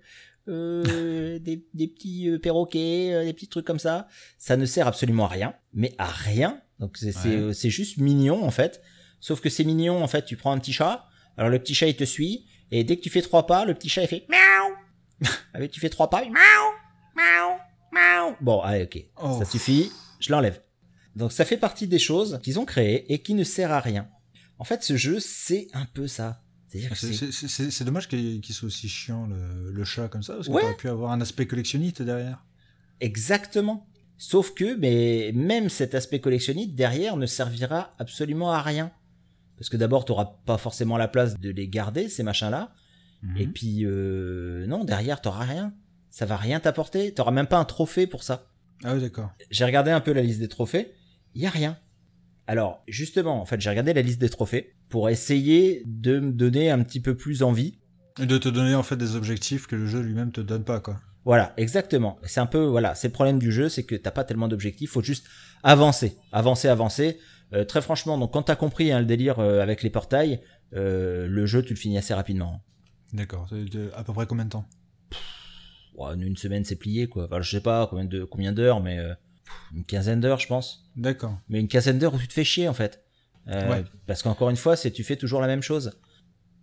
[0.49, 4.09] euh, des, des petits euh, perroquets, euh, des petits trucs comme ça.
[4.39, 6.61] Ça ne sert absolument à rien, mais à rien.
[6.81, 7.71] Donc c'est c'est Ouais.
[7.71, 8.83] juste mignon en fait.
[9.21, 10.25] Sauf que c'est mignon en fait.
[10.25, 11.07] Tu prends un petit chat.
[11.37, 13.75] Alors le petit chat il te suit et dès que tu fais trois pas, le
[13.75, 15.29] petit chat il fait miaou.
[15.55, 16.73] Allez, tu fais trois pas, il miaou,
[17.17, 17.59] miaou.
[18.41, 19.05] Bon, allez, ok.
[19.23, 19.39] Oh.
[19.39, 20.61] Ça suffit, je l'enlève.
[21.17, 24.09] Donc ça fait partie des choses qu'ils ont créées et qui ne sert à rien.
[24.59, 26.43] En fait, ce jeu, c'est un peu ça.
[26.69, 30.65] C'est- dommage qu'il qu'il soit aussi chiant le, le chat comme ça, parce qu'il Ouais.
[30.65, 32.45] aurait pu avoir un aspect collectionniste derrière.
[33.01, 33.87] Exactement.
[34.17, 38.91] Sauf que, mais même cet aspect collectionniste derrière ne servira absolument à rien.
[39.57, 42.73] Parce que d'abord, tu n'auras pas forcément la place de les garder, ces machins-là.
[43.23, 43.37] Mhm.
[43.37, 45.75] Et puis, euh, non, derrière, t'auras rien.
[46.15, 47.13] Ça va rien t'apporter.
[47.13, 48.47] T'auras même pas un trophée pour ça.
[48.85, 49.33] Ah oui, d'accord.
[49.51, 50.93] J'ai regardé un peu la liste des trophées.
[51.35, 51.77] Il y a rien.
[52.47, 56.71] Alors, justement, en fait, j'ai regardé la liste des trophées pour essayer de me donner
[56.71, 57.81] un petit peu plus envie.
[58.21, 60.79] Et de te donner en fait des objectifs que le jeu lui-même te donne pas,
[60.79, 61.01] quoi.
[61.25, 62.21] Voilà, exactement.
[62.23, 64.93] C'est un peu, voilà, c'est le problème du jeu, c'est que t'as pas tellement d'objectifs,
[64.93, 65.27] faut juste
[65.65, 67.19] avancer, avancer, avancer.
[67.55, 70.41] Euh, très franchement, donc quand t'as compris hein, le délire euh, avec les portails,
[70.75, 72.63] euh, le jeu tu le finis assez rapidement.
[73.13, 73.49] D'accord.
[73.97, 74.69] À peu près combien de temps?
[75.99, 77.25] En une semaine c'est plié quoi.
[77.25, 79.15] Enfin, je sais pas combien de combien d'heures, mais euh,
[79.75, 80.91] une quinzaine d'heures je pense.
[80.97, 81.39] D'accord.
[81.49, 83.03] Mais une quinzaine d'heures où tu te fais chier en fait.
[83.49, 83.85] Euh, Ouais.
[84.07, 85.99] Parce qu'encore une fois, c'est tu fais toujours la même chose.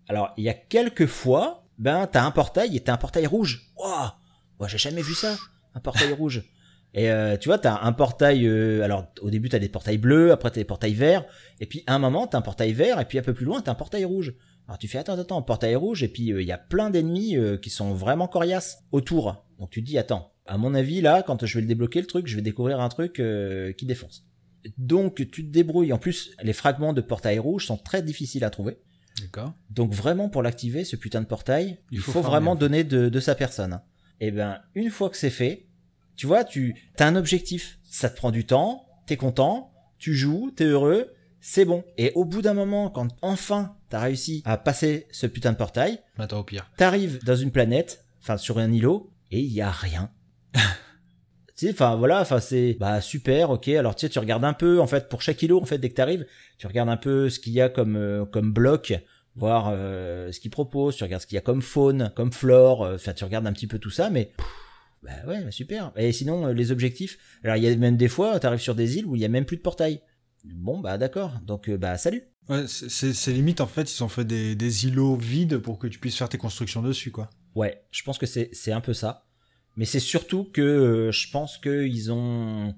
[0.08, 3.72] Alors il y a quelques fois, ben t'as un portail et t'as un portail rouge.
[3.78, 4.10] Waouh,
[4.60, 5.36] moi j'ai jamais vu ça,
[5.76, 6.44] un portail rouge.
[6.94, 8.46] Et euh, tu vois, t'as un portail.
[8.46, 11.24] euh, alors au début t'as des portails bleus, après t'as des portails verts,
[11.62, 13.62] et puis à un moment t'as un portail vert, et puis un peu plus loin
[13.62, 14.34] t'as un portail rouge.
[14.71, 17.36] Alors tu fais attends attends, portail rouge, et puis euh, il y a plein d'ennemis
[17.36, 19.45] euh, qui sont vraiment coriaces autour.
[19.60, 22.07] Donc tu te dis attends, à mon avis là, quand je vais le débloquer le
[22.07, 24.25] truc, je vais découvrir un truc euh, qui défonce.
[24.77, 25.91] Donc tu te débrouilles.
[25.91, 28.77] En plus, les fragments de portail rouge sont très difficiles à trouver.
[29.19, 29.53] D'accord.
[29.69, 33.19] Donc vraiment pour l'activer, ce putain de portail, il, Il faut, vraiment donner de, de
[33.19, 33.81] sa personne.
[34.21, 35.67] Et ben une fois que c'est fait,
[36.15, 37.77] tu vois, tu as un objectif.
[37.84, 41.84] Ça te prend du temps, t'es content, tu joues, t'es heureux, c'est bon.
[41.97, 45.99] Et au bout d'un moment, quand enfin t'as réussi à passer ce putain de portail,
[46.17, 46.71] Attends au pire.
[46.77, 50.12] t'arrives dans une planète, enfin sur un îlot, et il y a rien.
[50.54, 50.62] tu
[51.56, 53.67] sais, enfin voilà, enfin c'est bah super, ok.
[53.69, 55.89] Alors tu sais, tu regardes un peu en fait pour chaque îlot en fait dès
[55.89, 56.25] que t'arrives,
[56.58, 58.93] tu regardes un peu ce qu'il y a comme euh, comme bloc,
[59.36, 62.84] voir euh, ce qu'ils proposent, tu regardes ce qu'il y a comme faune, comme flore,
[62.84, 64.45] euh, enfin tu regardes un petit peu tout ça, mais pff,
[65.04, 65.91] bah ouais, bah, super.
[65.95, 68.97] Et sinon euh, les objectifs, alors il y a même des fois, t'arrives sur des
[68.97, 70.01] îles où il y a même plus de portail.
[70.45, 72.23] Bon bah d'accord, donc euh, bah salut.
[72.49, 75.99] Ouais, c'est- limite en fait, ils ont fait des, des îlots vides pour que tu
[75.99, 77.30] puisses faire tes constructions dessus, quoi.
[77.56, 79.25] Ouais, je pense que c'est un peu ça.
[79.77, 82.75] Mais c'est surtout que euh, je pense que ils ont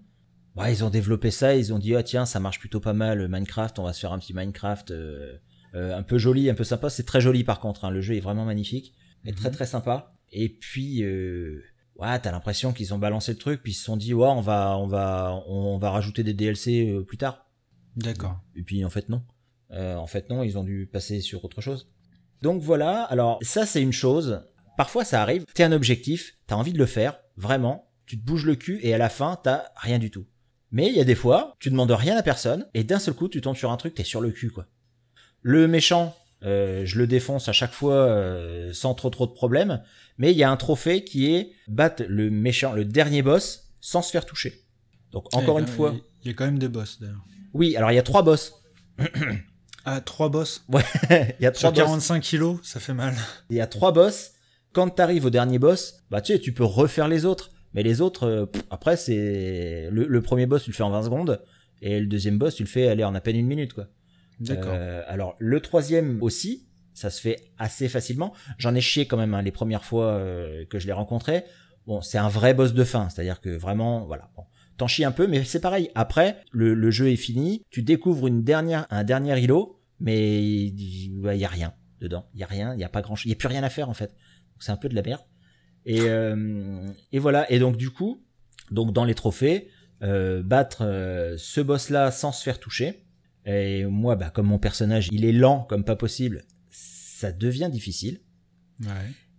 [0.55, 3.27] ouais, ils ont développé ça, ils ont dit ah tiens, ça marche plutôt pas mal
[3.27, 5.37] Minecraft, on va se faire un petit Minecraft euh,
[5.73, 8.15] euh, un peu joli, un peu sympa, c'est très joli par contre hein, le jeu
[8.15, 8.93] est vraiment magnifique
[9.25, 9.37] et Mhm.
[9.37, 10.13] très très sympa.
[10.31, 14.13] Et puis ouais, t'as l'impression qu'ils ont balancé le truc puis ils se sont dit
[14.13, 17.45] ouais, on va on va on va rajouter des DLC plus tard.
[17.95, 18.39] D'accord.
[18.55, 19.23] Et puis en fait non.
[19.71, 21.89] Euh, en fait non, ils ont dû passer sur autre chose.
[22.41, 24.41] Donc voilà, alors ça c'est une chose.
[24.77, 28.45] Parfois ça arrive, t'es un objectif, t'as envie de le faire, vraiment, tu te bouges
[28.45, 30.25] le cul et à la fin t'as rien du tout.
[30.71, 33.27] Mais il y a des fois, tu demandes rien à personne et d'un seul coup
[33.29, 34.65] tu tombes sur un truc, t'es sur le cul quoi.
[35.41, 39.83] Le méchant, euh, je le défonce à chaque fois euh, sans trop trop de problèmes,
[40.17, 44.01] mais il y a un trophée qui est battre le méchant, le dernier boss sans
[44.01, 44.61] se faire toucher.
[45.11, 47.23] Donc encore Eh, une a- fois, Il y a quand même des boss d'ailleurs.
[47.53, 48.53] Oui, alors il y a trois boss.
[49.85, 50.81] Ah, trois boss Ouais,
[51.39, 51.83] il y a trois Sur boss.
[51.83, 53.13] 45 kilos, ça fait mal.
[53.49, 54.31] Il y a trois boss.
[54.71, 57.49] Quand t'arrives au dernier boss, bah tu sais, tu peux refaire les autres.
[57.73, 59.89] Mais les autres, euh, pff, après, c'est.
[59.91, 61.41] Le, le premier boss, tu le fais en 20 secondes.
[61.81, 63.87] Et le deuxième boss, tu le fais aller en à peine une minute, quoi.
[64.39, 64.71] D'accord.
[64.73, 68.33] Euh, alors, le troisième aussi, ça se fait assez facilement.
[68.57, 71.43] J'en ai chié quand même hein, les premières fois euh, que je l'ai rencontré.
[71.87, 73.09] Bon, c'est un vrai boss de fin.
[73.09, 74.29] C'est-à-dire que vraiment, voilà.
[74.37, 74.45] Bon,
[74.77, 75.89] T'en chies un peu, mais c'est pareil.
[75.95, 77.63] Après, le, le jeu est fini.
[77.69, 82.27] Tu découvres une dernière, un dernier îlot, mais il ouais, y a rien dedans.
[82.33, 82.73] Il y a rien.
[82.73, 83.25] Il y a pas grand chose.
[83.27, 84.07] Il y a plus rien à faire en fait.
[84.07, 85.21] Donc, C'est un peu de la merde.
[85.85, 87.49] Et, euh, et voilà.
[87.51, 88.23] Et donc du coup,
[88.71, 89.69] donc dans les trophées,
[90.01, 93.05] euh, battre euh, ce boss-là sans se faire toucher.
[93.45, 98.21] Et moi, bah, comme mon personnage, il est lent comme pas possible, ça devient difficile.
[98.81, 98.87] Ouais.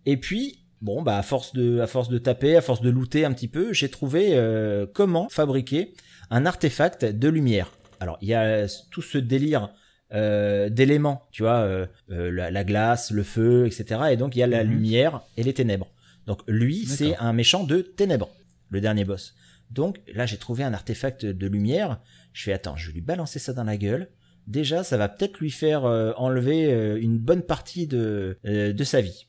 [0.06, 3.24] Et puis, bon, bah, à force de, à force de taper, à force de looter
[3.24, 5.94] un petit peu, j'ai trouvé euh, comment fabriquer
[6.30, 7.72] un artefact de lumière.
[8.00, 9.70] Alors, il y a tout ce délire
[10.12, 14.02] euh, d'éléments, tu vois, euh, la, la glace, le feu, etc.
[14.12, 14.70] Et donc, il y a la Mhm.
[14.70, 15.90] lumière et les ténèbres.
[16.26, 18.30] Donc, lui, c'est un méchant de ténèbres,
[18.70, 19.34] le dernier boss.
[19.70, 21.98] Donc, là, j'ai trouvé un artefact de lumière.
[22.32, 24.08] Je fais, attends, je vais lui balancer ça dans la gueule.
[24.46, 26.64] Déjà, ça va peut-être lui faire euh, enlever
[27.00, 29.26] une bonne partie de, de sa vie.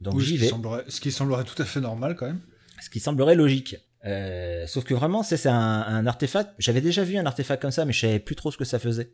[0.00, 2.40] Donc, Oui, j'y qui vais semblerait- ce qui semblerait tout à fait normal quand même.
[2.80, 3.76] ce qui semblerait logique.
[4.04, 6.50] Euh, sauf que vraiment, c'est un artefact.
[6.58, 8.78] J'avais déjà vu un artefact comme ça, mais je savais plus trop ce que ça
[8.78, 9.12] faisait.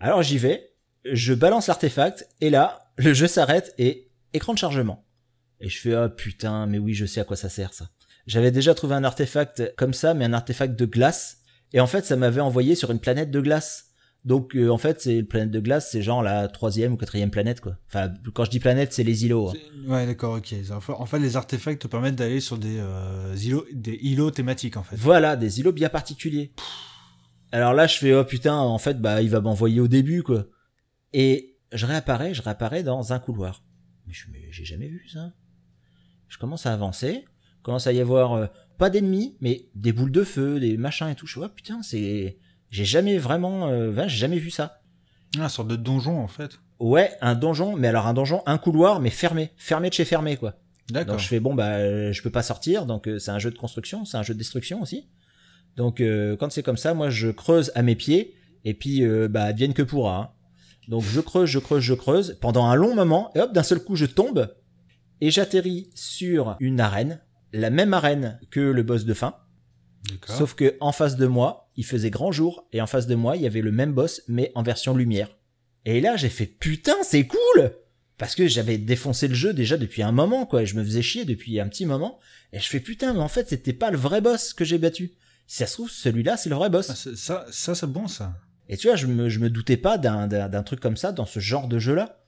[0.00, 0.70] Alors j'y vais,
[1.04, 5.04] je balance l'artefact, et là, le jeu s'arrête et écran de chargement.
[5.60, 7.88] Et je fais ah putain, mais oui, je sais à quoi ça sert ça.
[8.26, 11.38] J'avais déjà trouvé un artefact comme ça, mais un artefact de glace.
[11.72, 13.91] Et en fait, ça m'avait envoyé sur une planète de glace.
[14.24, 17.30] Donc euh, en fait, c'est une planète de glace, c'est genre la troisième ou quatrième
[17.32, 17.76] planète quoi.
[17.88, 19.48] Enfin, quand je dis planète, c'est les îlots.
[19.50, 19.54] hein.
[19.88, 20.54] Ouais, d'accord, ok.
[20.90, 24.84] En fait- les artefacts te permettent d'aller sur des, euh, îlots, des îlots thématiques, en
[24.84, 24.94] fait.
[24.96, 26.52] Voilà, des îlots bien particuliers.
[27.50, 30.46] Alors là, je fais, oh putain, en fait, bah, il va m'envoyer au début, quoi.
[31.12, 33.64] Et je réapparais, je réapparais dans un couloir.
[34.06, 35.32] Mais je, mais j'ai jamais vu ça.
[36.28, 37.24] Je commence à avancer.
[37.62, 38.46] commence à y avoir euh,
[38.78, 41.26] pas d'ennemis, mais des boules de feu, des machins et tout.
[41.26, 42.38] Je vois, putain, c'est,
[42.72, 44.80] j'ai jamais vraiment, euh, j'ai jamais vu ça.
[45.38, 46.58] Ah, une sorte de donjon en fait.
[46.80, 50.36] Ouais, un donjon, mais alors un donjon, un couloir, mais fermé, fermé de chez fermé
[50.36, 50.54] quoi.
[50.90, 51.14] D'accord.
[51.14, 53.50] Donc je fais bon bah euh, je peux pas sortir, donc euh, c'est un jeu
[53.52, 55.08] de construction, c'est un jeu de destruction aussi.
[55.76, 59.28] Donc euh, quand c'est comme ça, moi je creuse à mes pieds et puis euh,
[59.28, 60.16] bah advienne que pourra.
[60.18, 60.30] hein.
[60.88, 63.78] Donc je creuse, je creuse, je creuse pendant un long moment et hop d'un seul
[63.84, 64.52] coup je tombe
[65.20, 67.20] et j'atterris sur une arène,
[67.52, 69.36] la même arène que le boss de fin,
[70.10, 70.34] D'accord.
[70.36, 73.36] sauf que en face de moi il faisait grand jour et en face de moi
[73.36, 75.28] il y avait le même boss mais en version lumière.
[75.84, 77.72] Et là j'ai fait putain c'est cool
[78.22, 80.62] parce que j'avais défoncé le jeu déjà depuis un moment, quoi.
[80.62, 82.20] et Je me faisais chier depuis un petit moment.
[82.52, 85.14] Et je fais putain, mais en fait, c'était pas le vrai boss que j'ai battu.
[85.48, 86.90] Si ça se trouve, celui-là, c'est le vrai boss.
[86.90, 88.36] Ah, ça, ça c'est bon ça.
[88.68, 91.10] Et tu vois, je me, je me doutais pas d'un, d'un, d'un truc comme ça
[91.10, 92.21] dans ce genre de jeu-là.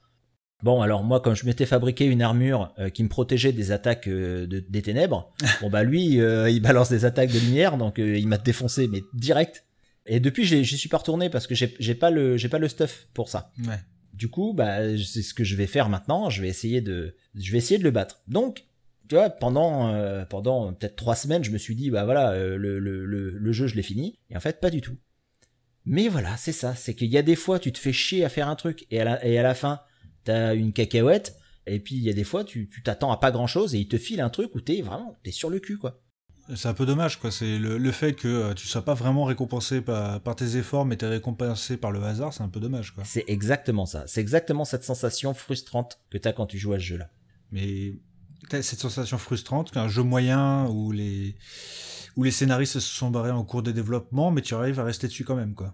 [0.65, 4.07] Bon, alors moi, quand je m'étais fabriqué une armure euh, qui me protégeait des attaques
[4.07, 7.99] euh, de- des ténèbres, bon bah lui, euh, il balance des attaques de lumière, donc
[7.99, 9.63] il m'a défoncé, mais direct.
[10.07, 13.07] Et depuis, j'y suis pas retourné parce que j'ai, pas le, j'ai pas le stuff
[13.13, 13.51] pour ça.
[13.67, 13.77] Ouais.
[14.13, 16.31] Du coup, bah, c'est ce que je vais faire maintenant.
[16.31, 18.21] Je vais essayer de, je vais essayer de le battre.
[18.27, 18.65] Donc,
[19.07, 19.93] tu vois, pendant,
[20.31, 23.67] pendant peut-être trois semaines, je me suis dit, bah voilà, le, le, le, le jeu,
[23.67, 24.17] je l'ai fini.
[24.31, 24.97] Et en fait, pas du tout.
[25.85, 26.73] Mais voilà, c'est ça.
[26.73, 28.99] C'est qu'il y a des fois, tu te fais chier à faire un truc et
[28.99, 29.81] à la, et à la fin,
[30.25, 31.37] t'as une cacahuète.
[31.67, 33.79] Et puis, il y a des fois, tu tu t'attends à pas grand chose et
[33.79, 36.01] il te file un truc où t'es vraiment, t'es sur le cul, quoi.
[36.55, 37.31] C'est un peu dommage, quoi.
[37.31, 40.85] C'est le, le fait que euh, tu sois pas vraiment récompensé par, par tes efforts,
[40.85, 43.03] mais t'es récompensé par le hasard, c'est un peu dommage, quoi.
[43.03, 44.03] C'est exactement ça.
[44.05, 47.09] C'est exactement cette sensation frustrante que t'as quand tu joues à ce jeu-là.
[47.51, 47.93] Mais
[48.49, 51.35] t'as cette sensation frustrante qu'un jeu moyen où les
[52.15, 55.07] où les scénaristes se sont barrés en cours de développement, mais tu arrives à rester
[55.07, 55.73] dessus quand même, quoi.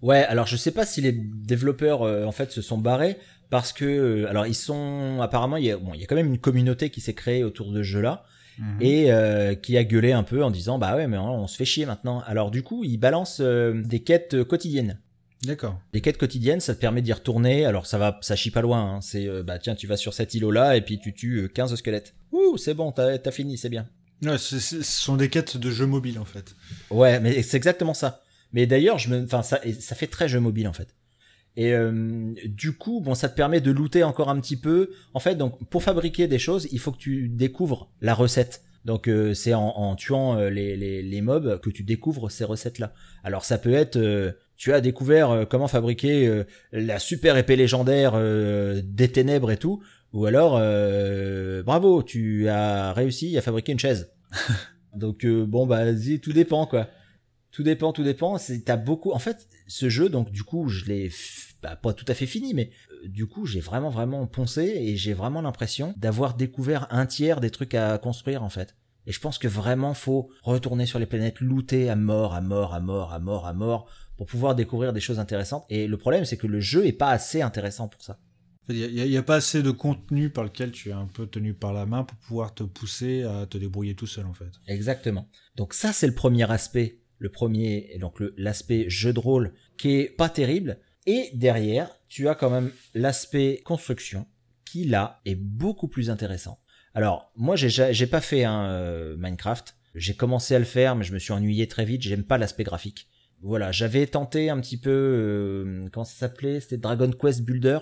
[0.00, 3.18] Ouais, alors je sais pas si les développeurs euh, en fait se sont barrés
[3.50, 6.16] parce que euh, alors ils sont apparemment il y a bon il y a quand
[6.16, 8.24] même une communauté qui s'est créée autour de ce jeu-là
[8.60, 8.78] Mhm.
[8.82, 11.64] et euh, qui a gueulé un peu en disant bah ouais mais on se fait
[11.64, 12.24] chier maintenant.
[12.26, 14.98] Alors du coup, ils balancent euh, des quêtes euh, quotidiennes.
[15.44, 15.78] D'accord.
[15.92, 17.64] Des quêtes quotidiennes, ça te permet d'y retourner.
[17.66, 18.96] Alors ça va, ça chie pas loin.
[18.96, 19.00] hein.
[19.00, 21.76] C'est euh, bah tiens, tu vas sur cet îlot-là et puis tu tues euh, 15
[21.76, 22.16] squelettes.
[22.32, 23.86] Ouh, c'est bon, t'as t'as fini, c'est bien.
[24.24, 26.56] Ouais, ce sont des quêtes de jeux mobiles, en fait.
[26.90, 28.22] Ouais, mais c'est exactement ça.
[28.52, 30.96] Mais d'ailleurs, je me, enfin, ça, ça fait très jeu mobile en fait.
[31.56, 34.90] Et euh, du coup, bon, ça te permet de looter encore un petit peu.
[35.14, 38.62] En fait, donc pour fabriquer des choses, il faut que tu découvres la recette.
[38.84, 42.44] Donc euh, c'est en, en tuant euh, les, les, les mobs que tu découvres ces
[42.44, 42.92] recettes-là.
[43.24, 47.56] Alors ça peut être, euh, tu as découvert euh, comment fabriquer euh, la super épée
[47.56, 48.18] légendaire
[48.82, 49.82] des ténèbres et tout,
[50.12, 50.52] ou alors
[51.64, 54.10] bravo, tu as réussi à fabriquer une chaise.
[54.94, 55.84] donc bon bah
[56.22, 56.88] tout dépend quoi.
[57.58, 58.36] Tout dépend, tout dépend.
[58.64, 59.10] T'as beaucoup.
[59.10, 61.10] En fait, ce jeu, donc du coup, je l'ai
[61.60, 64.94] bah, pas tout à fait fini, mais euh, du coup, j'ai vraiment, vraiment poncé et
[64.94, 68.76] j'ai vraiment l'impression d'avoir découvert un tiers des trucs à construire en fait.
[69.06, 72.74] Et je pense que vraiment faut retourner sur les planètes, looter à mort, à mort,
[72.74, 75.64] à mort, à mort, à mort, pour pouvoir découvrir des choses intéressantes.
[75.68, 78.20] Et le problème, c'est que le jeu est pas assez intéressant pour ça.
[78.68, 81.72] Il n'y a pas assez de contenu par lequel tu es un peu tenu par
[81.72, 84.52] la main pour pouvoir te pousser à te débrouiller tout seul, en fait.
[84.68, 85.28] Exactement.
[85.56, 89.96] Donc ça, c'est le premier aspect, le premier, et donc l'aspect jeu de rôle qui
[89.96, 90.78] est pas terrible.
[91.06, 94.26] Et derrière, tu as quand même l'aspect construction
[94.64, 96.58] qui là est beaucoup plus intéressant.
[96.94, 99.74] Alors moi, j'ai ja- j'ai pas fait un euh, Minecraft.
[99.94, 102.02] J'ai commencé à le faire, mais je me suis ennuyé très vite.
[102.02, 103.06] J'aime pas l'aspect graphique.
[103.40, 106.60] Voilà, j'avais tenté un petit peu, euh, comment ça s'appelait?
[106.60, 107.78] C'était Dragon Quest Builder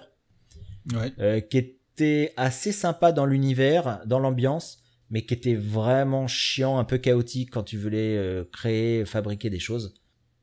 [0.94, 1.12] Ouais.
[1.18, 4.79] euh, qui était assez sympa dans l'univers, dans l'ambiance,
[5.11, 9.59] mais qui était vraiment chiant, un peu chaotique quand tu voulais euh, créer, fabriquer des
[9.59, 9.95] choses.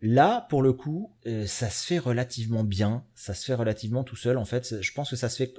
[0.02, 4.16] Là, pour le coup, euh, ça se fait relativement bien, ça se fait relativement tout
[4.16, 4.82] seul en fait.
[4.82, 5.54] Je pense que ça se fait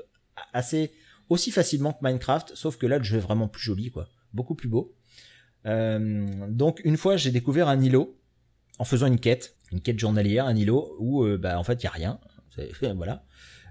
[0.53, 0.93] assez
[1.29, 4.55] aussi facilement que Minecraft, sauf que là le jeu est vraiment plus joli, quoi, beaucoup
[4.55, 4.95] plus beau.
[5.67, 8.19] Euh, donc une fois, j'ai découvert un îlot
[8.79, 11.87] en faisant une quête, une quête journalière, un îlot où bah en fait il y
[11.87, 12.21] a rien,
[12.97, 13.25] voilà.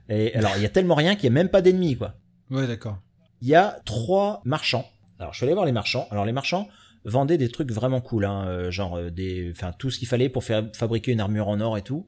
[0.10, 2.16] Et alors, il y a tellement rien qu'il n'y a même pas d'ennemis, quoi.
[2.50, 3.00] Ouais, d'accord.
[3.42, 4.86] Il y a trois marchands.
[5.20, 6.08] Alors, je suis allé voir les marchands.
[6.12, 6.68] Alors, les marchands
[7.06, 10.30] vendaient des trucs vraiment cool, hein, euh, genre euh, des, enfin, tout ce qu'il fallait
[10.30, 12.08] pour faire fabriquer une armure en or et tout.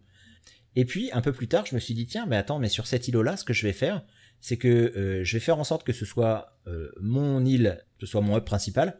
[0.75, 2.87] Et puis, un peu plus tard, je me suis dit, tiens, mais attends, mais sur
[2.87, 4.03] cet îlot-là, ce que je vais faire,
[4.41, 6.51] c'est que euh, je vais faire en sorte que ce soit
[6.99, 8.97] mon île, que ce soit mon hub principal,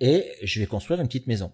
[0.00, 1.52] et je vais construire une petite maison.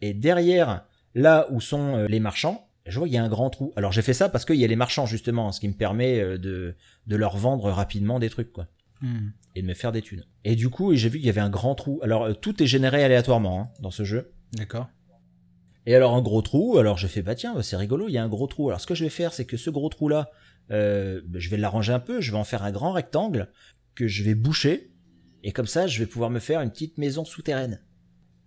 [0.00, 3.72] Et derrière, là où sont les marchands, je vois qu'il y a un grand trou.
[3.76, 6.36] Alors j'ai fait ça parce qu'il y a les marchands justement, ce qui me permet
[6.36, 6.74] de,
[7.06, 8.66] de leur vendre rapidement des trucs, quoi.
[9.02, 9.30] Hmm.
[9.56, 10.24] Et de me faire des thunes.
[10.44, 12.00] Et du coup, j'ai vu qu'il y avait un grand trou.
[12.02, 14.32] Alors euh, tout est généré aléatoirement hein, dans ce jeu.
[14.52, 14.88] D'accord.
[15.84, 18.18] Et alors un gros trou, alors je fais bah tiens, bah, c'est rigolo, il y
[18.18, 18.68] a un gros trou.
[18.68, 20.30] Alors ce que je vais faire, c'est que ce gros trou là,
[20.70, 23.50] euh, bah, je vais l'arranger un peu, je vais en faire un grand rectangle
[23.94, 24.92] que je vais boucher.
[25.42, 27.82] Et comme ça, je vais pouvoir me faire une petite maison souterraine.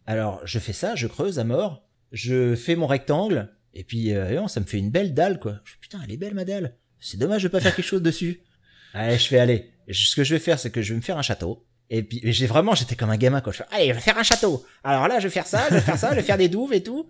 [0.06, 4.48] Alors, je fais ça, je creuse à mort, je fais mon rectangle, et puis euh,
[4.48, 5.60] ça me fait une belle dalle, quoi.
[5.66, 6.78] Je fais, putain, elle est belle ma dalle.
[7.00, 8.42] C'est dommage de pas faire quelque chose dessus.
[8.94, 9.74] Allez, je fais aller.
[9.92, 11.66] Ce que je vais faire, c'est que je vais me faire un château.
[11.90, 13.54] Et puis, j'ai vraiment, j'étais comme un gamin, quoi.
[13.54, 14.66] Je fais, allez, je vais faire un château.
[14.84, 16.74] Alors là, je vais faire ça, je vais faire ça, je vais faire des douves
[16.74, 17.10] et tout.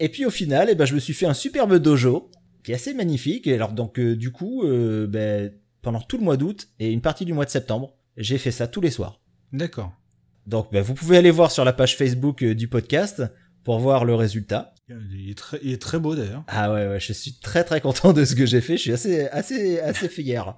[0.00, 2.30] Et puis au final, eh ben, je me suis fait un superbe dojo
[2.62, 3.46] qui est assez magnifique.
[3.46, 5.52] Et alors donc euh, du coup, euh, ben,
[5.82, 8.66] pendant tout le mois d'août et une partie du mois de septembre, j'ai fait ça
[8.66, 9.20] tous les soirs.
[9.52, 9.92] D'accord.
[10.46, 13.22] Donc ben, vous pouvez aller voir sur la page Facebook euh, du podcast
[13.64, 14.74] pour voir le résultat.
[14.88, 16.44] Il est très, il est très beau d'ailleurs.
[16.46, 18.76] Ah ouais, ouais, je suis très très content de ce que j'ai fait.
[18.76, 20.56] Je suis assez assez assez fier,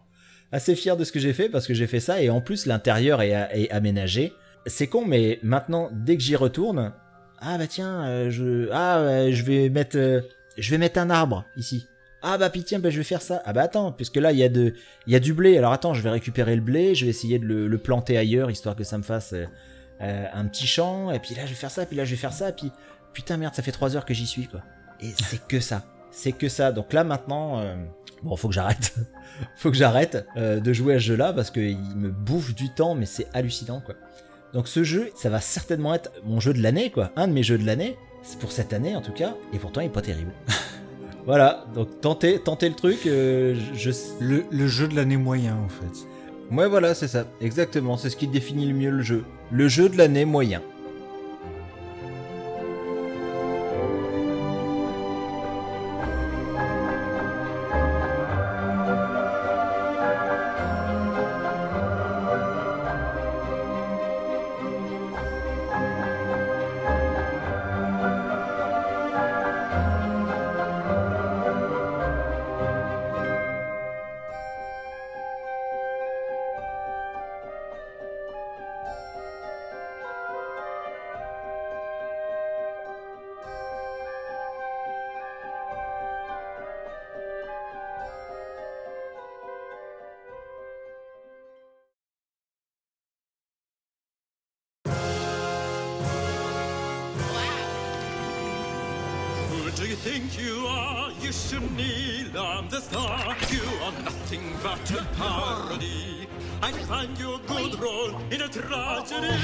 [0.53, 2.67] assez fier de ce que j'ai fait parce que j'ai fait ça et en plus
[2.67, 4.33] l'intérieur est, aménagé.
[4.67, 6.93] C'est con, mais maintenant dès que j'y retourne,
[7.39, 10.21] ah bah tiens, euh, je ah je vais mettre euh,
[10.59, 11.87] je vais mettre un arbre ici.
[12.23, 13.43] Ah bah puis tiens, bah, je vais faire ça.
[13.47, 14.75] Ah bah attends, puisque là il y a de
[15.07, 15.57] il y a du blé.
[15.57, 18.77] Alors attends, je vais récupérer le blé, je vais essayer de le, planter ailleurs histoire
[18.77, 21.11] que ça me fasse euh, un petit champ.
[21.11, 22.71] Et puis là je vais faire ça, puis là je vais faire ça, puis
[23.15, 24.61] putain merde, ça fait trois heures que j'y suis quoi.
[25.01, 26.73] Et c'est que ça, c'est que ça.
[26.73, 27.63] Donc là maintenant,
[28.23, 28.95] bon faut que j'arrête,
[29.57, 33.07] faut que j'arrête de jouer à ce jeu-là parce qu'il me bouffe du temps, mais
[33.07, 33.95] c'est hallucinant quoi.
[34.53, 37.13] Donc ce jeu, ça va certainement être mon jeu de l'année, quoi.
[37.17, 37.97] Un de mes jeux de l'année.
[38.23, 39.35] C'est pour cette année en tout cas.
[39.53, 40.33] Et pourtant, il est pas terrible.
[41.27, 43.07] voilà, donc tentez, tentez le truc.
[43.07, 43.91] Euh, je...
[44.21, 46.07] Le, le, jeu de l'année moyen en fait.
[46.51, 47.27] Ouais, voilà, c'est ça.
[47.41, 49.25] Exactement, c'est ce qui définit le mieux le jeu.
[49.53, 50.63] Le jeu de l'année moyen.
[102.71, 103.37] The star.
[103.51, 106.29] You are nothing but a parody.
[106.63, 109.35] I find your good role in a tragedy.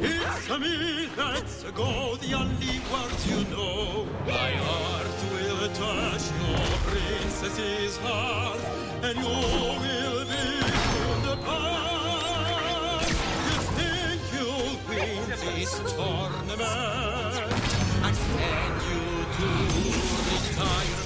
[0.00, 4.06] it's a me, let's go, the only words you know.
[4.26, 8.60] My heart will touch your princess's heart,
[9.02, 10.46] and you will be
[11.26, 13.08] the part.
[13.46, 16.62] You think you'll win this tournament?
[18.02, 19.02] I send you
[19.36, 19.48] to
[20.30, 21.03] retirement.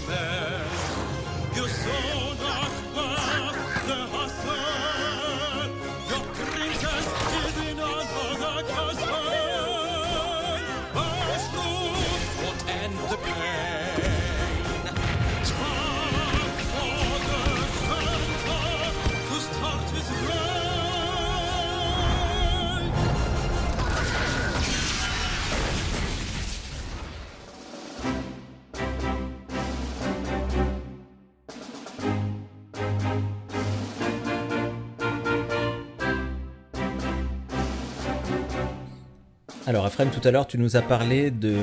[39.78, 41.54] Alors Ephraim, tout à l'heure, tu nous as parlé de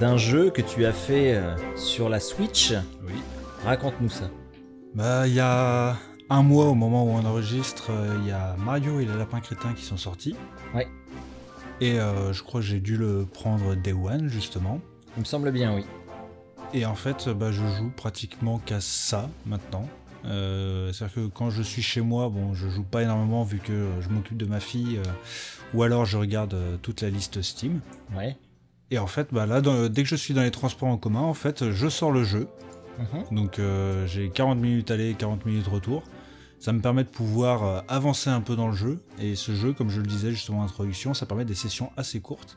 [0.00, 2.72] d'un jeu que tu as fait euh, sur la Switch.
[3.06, 3.12] Oui.
[3.62, 4.30] Raconte-nous ça.
[4.94, 5.98] Bah, il y a
[6.30, 9.40] un mois au moment où on enregistre, euh, il y a Mario et les lapins
[9.40, 10.34] crétins qui sont sortis.
[10.74, 10.88] Ouais.
[11.82, 14.80] Et euh, je crois que j'ai dû le prendre Day One, justement.
[15.18, 15.84] Il me semble bien, oui.
[16.72, 19.86] Et en fait, bah, je joue pratiquement qu'à ça maintenant.
[20.26, 23.88] Euh, C'est-à-dire que quand je suis chez moi, bon, je joue pas énormément vu que
[24.00, 25.10] je m'occupe de ma fille, euh,
[25.76, 27.80] ou alors je regarde euh, toute la liste Steam.
[28.16, 28.36] Ouais.
[28.90, 31.20] Et en fait, bah là, dans- dès que je suis dans les transports en commun,
[31.20, 32.48] en fait, je sors le jeu.
[32.98, 33.36] Mhm.
[33.36, 36.02] Donc euh, j'ai 40 minutes aller, 40 minutes retour.
[36.58, 39.02] Ça me permet de pouvoir euh, avancer un peu dans le jeu.
[39.20, 42.20] Et ce jeu, comme je le disais justement en introduction, ça permet des sessions assez
[42.20, 42.56] courtes.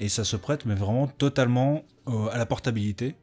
[0.00, 3.14] Et ça se prête, mais vraiment totalement euh, à la portabilité.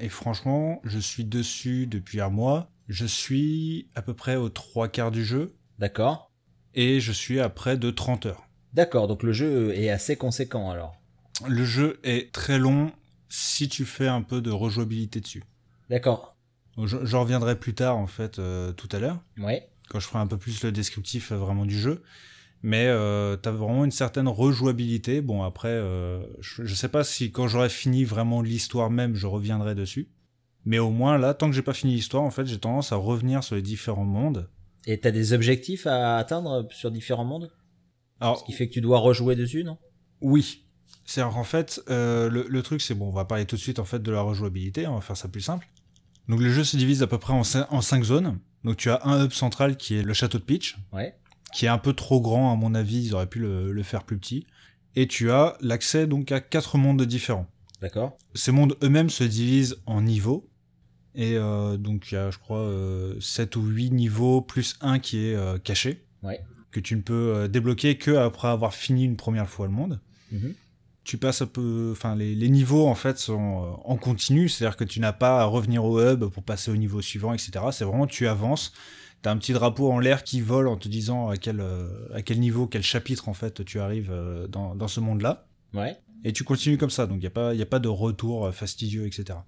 [0.00, 2.70] Et franchement, je suis dessus depuis un mois.
[2.88, 5.54] Je suis à peu près aux trois quarts du jeu.
[5.78, 6.29] D'accord.
[6.74, 8.46] Et je suis à près de 30 heures.
[8.74, 10.94] D'accord, donc le jeu est assez conséquent alors.
[11.48, 12.92] Le jeu est très long
[13.28, 15.42] si tu fais un peu de rejouabilité dessus.
[15.88, 16.36] D'accord.
[16.84, 19.18] Je- J'en reviendrai plus tard en fait euh, tout à l'heure.
[19.38, 19.68] Ouais.
[19.88, 22.02] quand je ferai un peu plus le descriptif euh, vraiment du jeu.
[22.62, 25.20] Mais euh, t'as vraiment une certaine rejouabilité.
[25.22, 29.26] Bon, après, euh, je, je sais pas si quand j'aurai fini vraiment l'histoire même, je
[29.26, 30.10] reviendrai dessus.
[30.66, 32.96] Mais au moins, là, tant que j'ai pas fini l'histoire, en fait, j'ai tendance à
[32.96, 34.48] revenir sur les différents mondes
[34.86, 37.50] Et t'as des objectifs à atteindre sur différents mondes?
[38.20, 39.78] Alors, Ce qui fait que tu dois rejouer dessus, non?
[40.20, 40.64] Oui.
[41.04, 43.78] C'est en fait, euh, le, le truc, c'est bon, on va parler tout de suite
[43.78, 45.66] en fait de la rejouabilité, on va faire ça plus simple.
[46.28, 48.38] Donc le jeu se divise à peu près en cinq zones.
[48.64, 51.14] Donc tu as un hub central qui est le château de Peach, Ouais.
[51.52, 54.04] qui est un peu trop grand à mon avis, ils auraient pu le, le faire
[54.04, 54.46] plus petit.
[54.94, 57.46] Et tu as l'accès donc à quatre mondes différents.
[57.80, 58.16] D'accord.
[58.34, 60.48] Ces mondes eux-mêmes se divisent en niveaux.
[61.14, 64.98] Et euh, donc il y a, je crois, euh, 7 ou 8 niveaux, plus un
[64.98, 66.04] qui est euh, caché.
[66.22, 66.40] Ouais.
[66.70, 70.00] Que tu ne peux euh, débloquer que après avoir fini une première fois le monde.
[70.30, 70.54] Mhm.
[71.02, 74.84] Tu passes un peu, enfin les, les niveaux en fait sont en continu, c'est-à-dire que
[74.84, 77.52] tu n'as pas à revenir au hub pour passer au niveau suivant, etc.
[77.72, 78.72] C'est vraiment tu avances.
[79.22, 81.62] T'as un petit drapeau en l'air qui vole en te disant à quel
[82.14, 84.12] à quel niveau, quel chapitre en fait tu arrives
[84.48, 85.46] dans, dans ce monde-là.
[85.74, 85.96] Ouais.
[86.22, 88.52] Et tu continues comme ça, donc il n'y a, pas- y a pas de retour
[88.54, 89.38] fastidieux, etc.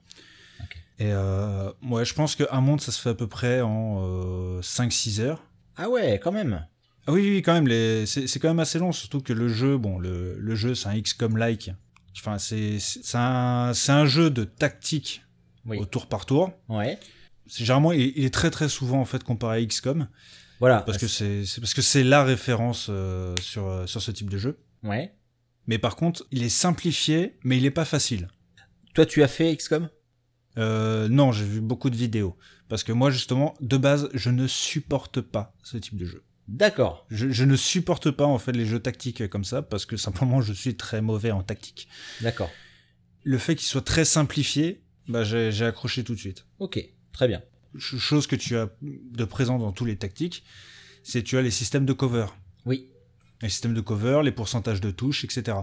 [1.02, 4.60] Et euh, ouais, je pense qu'un monde, ça se fait à peu près en euh,
[4.60, 5.42] 5-6 heures.
[5.76, 6.64] Ah ouais, quand même.
[7.08, 8.06] Ah oui, oui, quand même, les...
[8.06, 11.00] c'est quand même assez long, surtout que le jeu, bon, le, le jeu, c'est un
[11.00, 11.72] XCOM-like.
[12.16, 12.78] Enfin, c'est
[13.14, 15.24] un, jeu de tactique
[15.66, 15.78] Oui.
[15.78, 16.52] au tour par tour.
[16.68, 17.00] Ouais.
[17.48, 20.06] C'est généralement, il, il est très très souvent en fait comparé à XCOM,
[20.60, 20.82] Voilà.
[20.82, 24.30] parce que c'est c'est- parce que c'est la référence euh, sur, euh, sur ce type
[24.30, 24.58] de jeu.
[24.84, 25.12] Ouais.
[25.66, 28.28] Mais par contre, il est simplifié, mais il est pas facile.
[28.94, 29.88] Toi, tu as fait XCOM
[30.58, 32.36] Euh, non, j'ai vu beaucoup de vidéos.
[32.68, 36.22] Parce que moi, justement, de base, je ne supporte pas ce type de jeu.
[36.48, 37.06] D'accord.
[37.10, 40.40] Je, je ne supporte pas, en fait, les jeux tactiques comme ça, parce que simplement,
[40.42, 41.88] je suis très mauvais en tactique.
[42.20, 42.50] D'accord.
[43.24, 46.46] Le fait qu'il soit très simplifié, bah, j'ai accroché tout de suite.
[46.58, 46.82] Ok.
[47.12, 47.42] Très bien.
[47.78, 50.44] Ch- Chose que tu as de présent dans tous les tactiques,
[51.02, 52.26] c'est tu as les systèmes de cover.
[52.66, 52.88] Oui.
[53.40, 55.56] Les systèmes de cover, les pourcentages de touches, etc.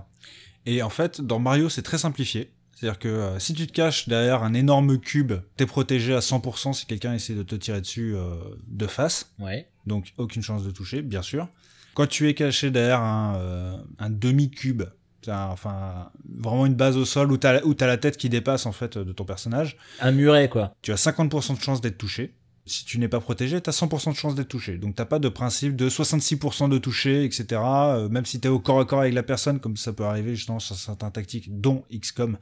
[0.66, 2.52] Et en fait, dans Mario, c'est très simplifié.
[2.80, 6.72] C'est-à-dire que euh, si tu te caches derrière un énorme cube, t'es protégé à 100%
[6.74, 8.36] si quelqu'un essaie de te tirer dessus euh,
[8.68, 9.34] de face.
[9.38, 9.68] Ouais.
[9.86, 11.50] Donc aucune chance de toucher, bien sûr.
[11.94, 14.84] Quand tu es caché derrière un, euh, un demi-cube,
[15.28, 18.72] enfin vraiment une base au sol où t'as où t'as la tête qui dépasse en
[18.72, 20.74] fait de ton personnage, Un muret, quoi.
[20.82, 22.34] tu as 50% de chance d'être touché.
[22.70, 24.78] Si tu n'es pas protégé, t'as 100% de chance d'être touché.
[24.78, 27.46] Donc t'as pas de principe de 66% de touché, etc.
[27.54, 30.36] Euh, même si t'es au corps à corps avec la personne, comme ça peut arriver
[30.36, 32.38] justement sur certains tactiques, dont XCOM.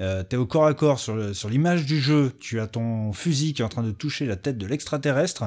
[0.00, 3.12] Euh, t'es au corps à corps sur, le- sur l'image du jeu, tu as ton
[3.12, 5.44] fusil qui est en train de toucher la tête de l'extraterrestre,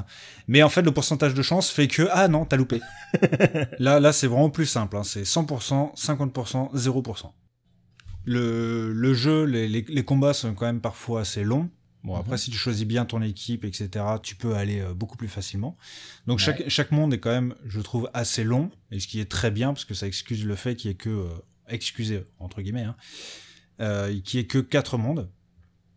[0.48, 2.80] mais en fait le pourcentage de chance fait que ah non t'as loupé.
[3.80, 5.04] là là c'est vraiment plus simple, hein.
[5.04, 7.32] c'est 100%, 50%, 0%.
[8.24, 11.70] Le, le jeu, les, les, les combats sont quand même parfois assez longs.
[12.08, 12.38] Bon, après, Mhm.
[12.38, 15.76] si tu choisis bien ton équipe, etc., tu peux aller euh, beaucoup plus facilement.
[16.26, 16.44] Donc, Ouais.
[16.46, 19.52] chaque, chaque monde est quand même, je trouve, assez long, et ce qui est très
[19.52, 21.28] bien, parce que ça excuse le fait qu'il y ait que, euh,
[21.68, 22.96] excusez, entre guillemets, hein,
[23.82, 25.30] euh, qu'il y ait que quatre mondes,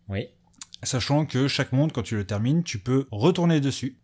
[0.08, 0.26] Oui.
[0.82, 3.96] sachant que chaque monde, quand tu le termines, tu peux retourner dessus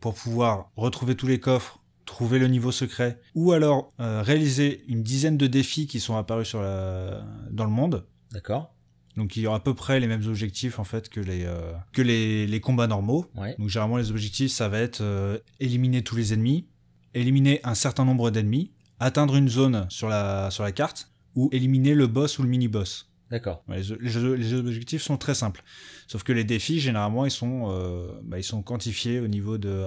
[0.00, 5.02] pour pouvoir retrouver tous les coffres, trouver le niveau secret, ou alors euh, réaliser une
[5.04, 7.24] dizaine de défis qui sont apparus sur la...
[7.50, 8.06] dans le monde.
[8.32, 8.73] D'accord.
[9.16, 11.72] Donc il y aura à peu près les mêmes objectifs en fait que les euh,
[11.92, 13.26] que les, les combats normaux.
[13.36, 13.54] Ouais.
[13.58, 16.66] Donc généralement les objectifs ça va être euh, éliminer tous les ennemis,
[17.14, 21.94] éliminer un certain nombre d'ennemis, atteindre une zone sur la sur la carte ou éliminer
[21.94, 23.10] le boss ou le mini boss.
[23.30, 23.64] D'accord.
[23.68, 25.64] Ouais, les, les- les objectifs sont très simples.
[26.06, 29.84] Sauf que les défis, généralement, ils sont, euh, bah, ils sont quantifiés au niveau de,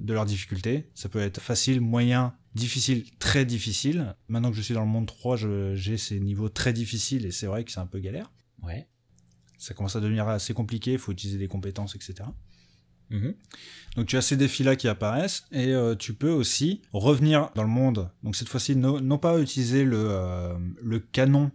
[0.00, 0.90] de leur difficulté.
[0.94, 4.14] Ça peut être facile, moyen, difficile, très difficile.
[4.28, 7.30] Maintenant que je suis dans le monde 3, je- j'ai ces niveaux très difficiles et
[7.30, 8.30] c'est vrai que c'est un peu galère.
[8.66, 8.88] Ouais.
[9.58, 12.14] Ça commence à devenir assez compliqué, il faut utiliser des compétences, etc.
[13.10, 13.34] Mhm.
[13.96, 17.68] Donc tu as ces défis-là qui apparaissent et euh, tu peux aussi revenir dans le
[17.68, 18.10] monde.
[18.22, 21.50] Donc cette fois-ci, no- non pas utiliser le, euh, le canon.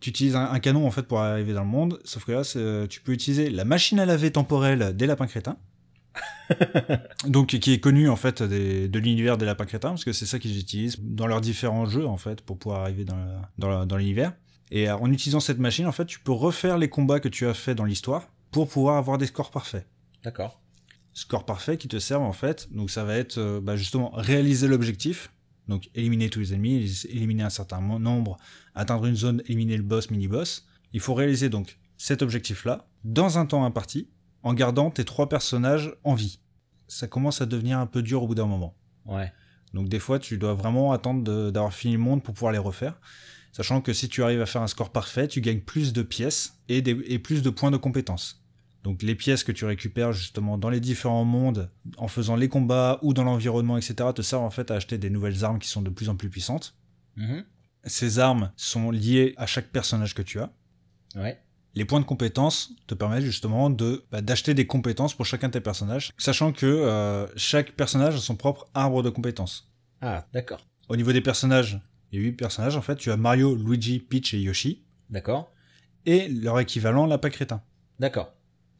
[0.00, 2.42] Tu utilises un, un canon en fait pour arriver dans le monde, sauf que là,
[2.56, 5.58] euh, tu peux utiliser la machine à laver temporelle des lapins crétins.
[7.26, 10.26] Donc qui est connue en fait des- de l'univers des lapins crétins parce que c'est
[10.26, 14.32] ça qu'ils utilisent dans leurs différents jeux en fait pour pouvoir arriver dans l'univers.
[14.70, 17.46] Et euh, en utilisant cette machine, en fait, tu peux refaire les combats que tu
[17.46, 19.86] as fait dans l'histoire pour pouvoir avoir des scores parfaits
[20.24, 20.60] D'accord.
[21.12, 22.72] score parfait qui te servent en fait.
[22.72, 25.32] Donc ça va être euh, bah, justement réaliser l'objectif,
[25.68, 28.36] donc éliminer tous les ennemis, éliminer un certain nombre,
[28.74, 30.66] atteindre une zone, éliminer le boss, mini-boss.
[30.92, 34.08] Il faut réaliser donc cet objectif-là dans un temps imparti,
[34.42, 36.40] en gardant tes trois personnages en vie.
[36.88, 38.74] Ça commence à devenir un peu dur au bout d'un moment.
[39.06, 39.32] Ouais.
[39.74, 43.00] Donc des fois, tu dois vraiment attendre d'avoir fini le monde pour pouvoir les refaire.
[43.52, 46.54] Sachant que si tu arrives à faire un score parfait, tu gagnes plus de pièces
[46.68, 48.42] et, des- et plus de points de compétences.
[48.84, 52.98] Donc les pièces que tu récupères justement dans les différents mondes, en faisant les combats
[53.02, 55.82] ou dans l'environnement, etc., te servent en fait à acheter des nouvelles armes qui sont
[55.82, 56.74] de plus en plus puissantes.
[57.16, 57.44] Mhm.
[57.84, 60.50] Ces armes sont liées à chaque personnage que tu as.
[61.16, 61.42] Ouais.
[61.74, 65.52] les points de compétences te permettent justement de bah, d'acheter des compétences pour chacun de
[65.52, 69.70] tes personnages, sachant que euh, chaque personnage a son propre arbre de compétences.
[70.00, 70.66] Ah, d'accord.
[70.88, 71.80] Au niveau des personnages,
[72.18, 75.52] a 8 personnages en fait, tu as Mario, Luigi, Peach et Yoshi, D'accord.
[76.06, 77.62] et leur équivalent Lapin Crétin.
[77.98, 78.32] D'accord.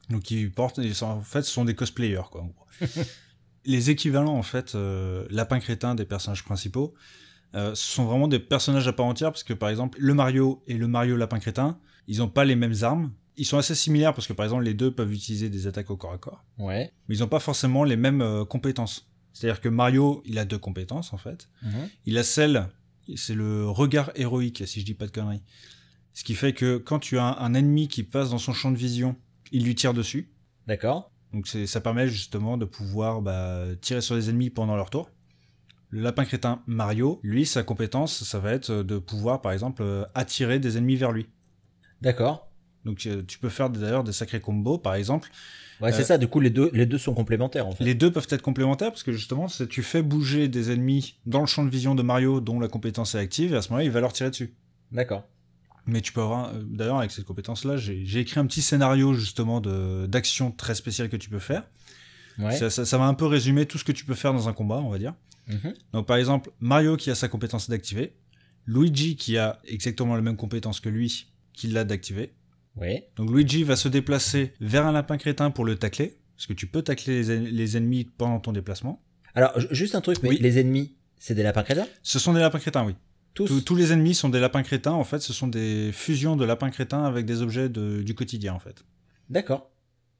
[0.08, 2.42] Donc ils portent, ils sont- en fait, ce sont des cosplayers quoi.
[2.42, 2.66] En gros.
[3.64, 6.94] les équivalents en fait, euh, Lapin Crétin des personnages principaux,
[7.54, 10.62] euh, ce sont vraiment des personnages à part entière parce que par exemple le Mario
[10.66, 13.12] et le Mario Lapin Crétin, ils n'ont pas les mêmes armes.
[13.36, 15.96] Ils sont assez similaires parce que par exemple les deux peuvent utiliser des attaques au
[15.96, 16.92] corps à corps, Ouais.
[17.08, 19.06] mais ils n'ont pas forcément les mêmes euh, compétences.
[19.32, 21.48] C'est-à-dire que Mario, il a deux compétences en fait.
[21.62, 21.88] Mhm.
[22.06, 22.68] Il a celle,
[23.16, 25.42] c'est le regard héroïque, si je dis pas de conneries.
[26.12, 28.76] Ce qui fait que quand tu as un ennemi qui passe dans son champ de
[28.76, 29.16] vision,
[29.52, 30.32] il lui tire dessus.
[30.66, 31.10] D'accord.
[31.32, 35.10] Donc ça permet justement de pouvoir bah, tirer sur les ennemis pendant leur tour.
[35.88, 40.04] Le lapin crétin Mario, lui, sa compétence, ça va être de pouvoir, par exemple, euh,
[40.14, 41.26] attirer des ennemis vers lui.
[42.00, 42.48] D'accord.
[42.84, 45.30] Donc euh, tu peux faire d'ailleurs des sacrés combos, par exemple.
[45.80, 46.18] Ouais, c'est Euh, ça.
[46.18, 47.84] Du coup, les deux, les deux sont complémentaires en fait.
[47.84, 51.46] Les deux peuvent être complémentaires parce que justement, tu fais bouger des ennemis dans le
[51.46, 53.90] champ de vision de Mario dont la compétence est active et à ce moment-là, il
[53.90, 54.52] va leur tirer dessus.
[54.92, 55.24] D'accord.
[55.86, 59.60] Mais tu peux avoir, euh, d'ailleurs, avec cette compétence-là, j'ai écrit un petit scénario justement
[60.06, 61.64] d'action très spéciale que tu peux faire.
[62.38, 62.56] Ouais.
[62.56, 64.52] Ça, ça- ça va un peu résumer tout ce que tu peux faire dans un
[64.52, 65.14] combat, on va dire.
[65.48, 65.74] Mhm.
[65.94, 68.12] Donc par exemple, Mario qui a sa compétence d'activer,
[68.66, 72.32] Luigi qui a exactement la même compétence que lui, qui l'a d'activer.
[72.76, 73.08] Ouais.
[73.16, 76.66] Donc Luigi va se déplacer vers un lapin crétin pour le tacler, parce que tu
[76.66, 79.02] peux tacler les, en- les ennemis pendant ton déplacement.
[79.34, 80.38] Alors, ju- juste un truc, mais Oui.
[80.40, 81.86] les ennemis, c'est des lapins crétins?
[82.02, 82.94] Ce sont des lapins crétins, oui.
[83.34, 86.34] Tous Tous- tous les ennemis sont des lapins crétins, en fait, ce sont des fusions
[86.36, 88.84] de lapins crétins avec des objets de- du quotidien, en fait.
[89.28, 89.70] D'accord.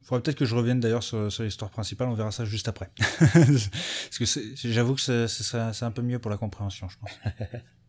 [0.03, 2.91] Faudrait peut-être que je revienne d'ailleurs sur, sur l'histoire principale, on verra ça juste après.
[3.21, 4.25] Parce que
[4.57, 7.11] j'avoue que c'est un peu mieux pour la compréhension, je pense.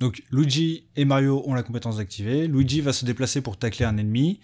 [0.00, 2.46] Donc Luigi et Mario ont la compétence d'activer.
[2.46, 4.40] Luigi va se déplacer pour tacler un ennemi.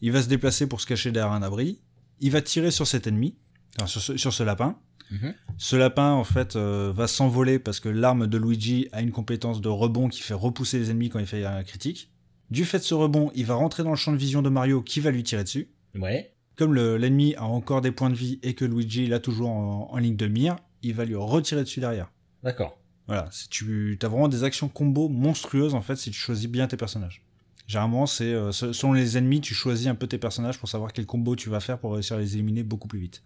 [0.00, 1.80] Il va se déplacer pour se cacher derrière un abri.
[2.20, 3.34] Il va tirer sur cet ennemi,
[3.78, 4.78] enfin, sur, ce, sur ce lapin.
[5.10, 5.34] Mhm.
[5.58, 9.60] Ce lapin, en fait, euh, va s'envoler parce que l'arme de Luigi a une compétence
[9.60, 12.10] de rebond qui fait repousser les ennemis quand il fait un critique.
[12.50, 14.82] Du fait de ce rebond, il va rentrer dans le champ de vision de Mario
[14.82, 15.70] qui va lui tirer dessus.
[15.94, 16.34] Ouais.
[16.56, 19.88] Comme le- l'ennemi a encore des points de vie et que Luigi l'a toujours en,
[19.90, 22.10] en ligne de mire, il va lui retirer dessus derrière.
[22.42, 22.78] D'accord.
[23.10, 26.66] Voilà, si tu as vraiment des actions combo monstrueuses en fait si tu choisis bien
[26.68, 27.22] tes personnages.
[27.66, 30.92] Généralement, c'est euh, se- selon les ennemis, tu choisis un peu tes personnages pour savoir
[30.92, 33.22] quel combo tu vas faire pour réussir à les éliminer beaucoup plus vite.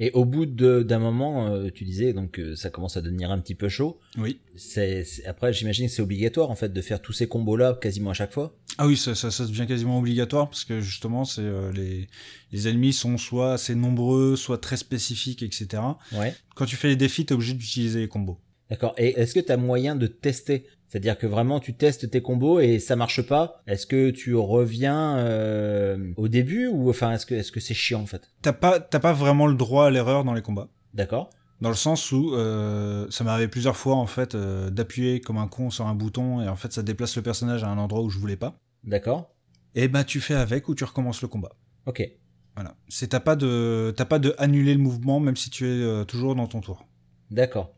[0.00, 3.30] Et au bout de- d'un moment, euh, tu disais donc euh, ça commence à devenir
[3.30, 3.98] un petit peu chaud.
[4.18, 4.40] Oui.
[4.56, 7.74] C'est c'est- après j'imagine que c'est obligatoire en fait de faire tous ces combos là
[7.80, 8.56] quasiment à chaque fois.
[8.76, 12.08] Ah oui, ça, ça, ça devient quasiment obligatoire parce que justement, c'est euh, les,
[12.52, 15.80] les ennemis sont soit assez nombreux, soit très spécifiques, etc.
[16.12, 16.34] Ouais.
[16.56, 18.38] Quand tu fais les défis, t'es obligé d'utiliser les combos.
[18.70, 18.94] D'accord.
[18.98, 20.66] Et est-ce que tu as moyen de tester?
[20.88, 23.62] C'est-à-dire que vraiment tu testes tes combos et ça marche pas?
[23.66, 28.00] Est-ce que tu reviens euh, au début ou enfin est-ce que est-ce que c'est chiant
[28.02, 28.30] en fait?
[28.42, 30.68] T'as pas, t'as pas vraiment le droit à l'erreur dans les combats.
[30.94, 31.30] D'accord.
[31.60, 35.38] Dans le sens où euh, ça m'est arrivé plusieurs fois en fait euh, d'appuyer comme
[35.38, 38.02] un con sur un bouton et en fait ça déplace le personnage à un endroit
[38.02, 38.58] où je voulais pas.
[38.84, 39.34] D'accord.
[39.74, 41.52] Et bah tu fais avec ou tu recommences le combat.
[41.86, 42.08] Ok.
[42.54, 42.76] Voilà.
[42.88, 46.04] C'est t'as pas de t'as pas de annuler le mouvement même si tu es euh,
[46.04, 46.86] toujours dans ton tour.
[47.30, 47.74] D'accord.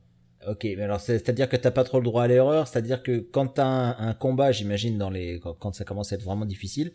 [0.49, 3.19] Ok, mais alors c'est- c'est-à-dire que t'as pas trop le droit à l'erreur, c'est-à-dire que
[3.19, 6.45] quand t'as un, un combat, j'imagine dans les quand, quand ça commence à être vraiment
[6.47, 6.93] difficile,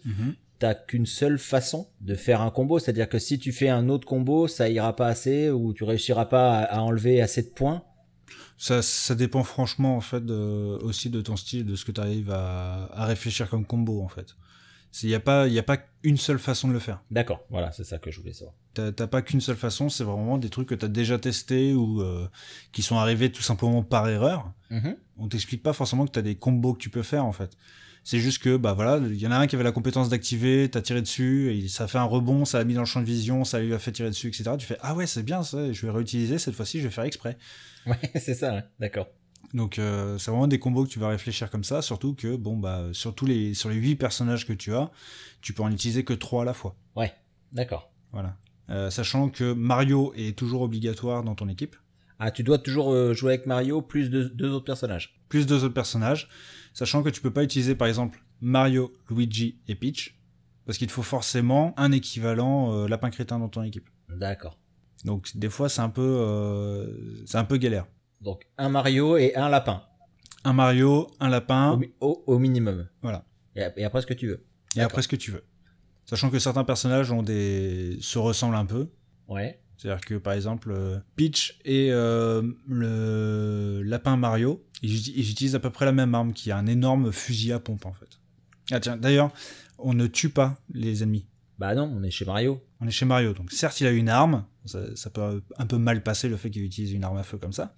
[0.60, 4.08] t'as qu'une seule façon de faire un combo, c'est-à-dire que si tu fais un autre
[4.08, 7.84] combo, ça ira pas assez ou tu réussiras pas à, à enlever assez de points?
[8.58, 10.34] Ça, ça dépend franchement en fait de,
[10.84, 14.08] aussi de ton style, de ce que tu arrives à, à réfléchir comme combo en
[14.08, 14.36] fait.
[15.04, 17.02] Il n'y a, pas- y a pas une seule façon de le faire.
[17.12, 18.54] D'accord, voilà, c'est ça que je voulais savoir.
[18.74, 22.02] T'as pas qu'une seule façon, c'est vraiment des trucs que tu as déjà testés ou
[22.02, 22.28] euh,
[22.72, 24.52] qui sont arrivés tout simplement par erreur.
[25.18, 27.52] On t'explique pas forcément que tu as des combos que tu peux faire en fait.
[28.04, 30.68] C'est juste que bah voilà, il y en a un qui avait la compétence d'activer,
[30.72, 33.06] t'as tiré dessus, et ça fait un rebond, ça l'a mis dans le champ de
[33.06, 34.56] vision, ça lui a fait tirer dessus, etc.
[34.58, 37.04] Tu fais ah ouais c'est bien ça, je vais réutiliser cette fois-ci, je vais faire
[37.04, 37.38] exprès.
[37.86, 38.64] Ouais, c'est ça, ouais.
[38.80, 39.08] d'accord.
[39.54, 42.58] Donc euh, c'est vraiment des combos que tu vas réfléchir comme ça, surtout que bon
[42.58, 44.92] bah sur tous les sur les huit personnages que tu as,
[45.42, 46.76] tu peux en utiliser que trois à la fois.
[46.96, 47.14] Ouais,
[47.52, 47.92] d'accord.
[48.12, 48.38] Voilà.
[48.70, 51.76] Euh, sachant que Mario est toujours obligatoire dans ton équipe,
[52.20, 55.20] Ah, tu dois toujours euh, jouer avec Mario plus de deux autres personnages.
[55.28, 56.30] plus deux autres personnages,
[56.74, 60.18] sachant que tu peux pas utiliser par exemple Mario, Luigi et Peach,
[60.66, 63.90] parce qu'il te faut forcément un équivalent euh, lapin crétin dans ton équipe.
[64.10, 64.58] D'accord.
[65.04, 67.88] Donc des fois c'est un peu euh, c'est un peu galère.
[68.22, 69.84] Donc un Mario et un lapin
[70.44, 72.88] Un Mario, un lapin, au- au minimum.
[73.02, 73.26] voilà.
[73.56, 74.46] Et, ap- et après ce que tu veux.
[74.76, 75.44] Et après ce que tu veux.
[76.06, 78.90] Sachant que certains personnages ont des se ressemblent un peu.
[79.28, 79.62] Ouais.
[79.78, 85.56] C'est-à-dire que par exemple euh, Peach et euh, le lapin Mario, ils, uti- ils utilisent
[85.56, 88.20] à peu près la même arme qui a un énorme fusil à pompe en fait.
[88.72, 89.32] Ah tiens, d'ailleurs,
[89.80, 91.26] on ne tue pas les ennemis.
[91.58, 92.62] Bah non, on est chez Mario.
[92.80, 95.78] On est chez Mario, donc certes il a une arme, ça, ça peut un peu
[95.78, 97.76] mal passer le fait qu'il utilise une arme à feu comme ça.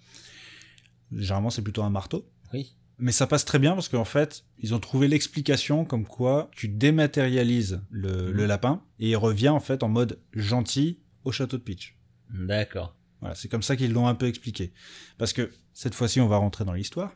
[1.15, 2.27] Généralement c'est plutôt un marteau.
[2.53, 2.75] Oui.
[2.99, 6.67] Mais ça passe très bien parce qu'en fait, ils ont trouvé l'explication comme quoi tu
[6.69, 11.63] dématérialises le, le lapin et il revient en fait en mode gentil au château de
[11.63, 11.97] Peach.
[12.29, 12.95] D'accord.
[13.19, 14.73] Voilà, c'est comme ça qu'ils l'ont un peu expliqué.
[15.17, 17.13] Parce que cette fois-ci, on va rentrer dans l'histoire.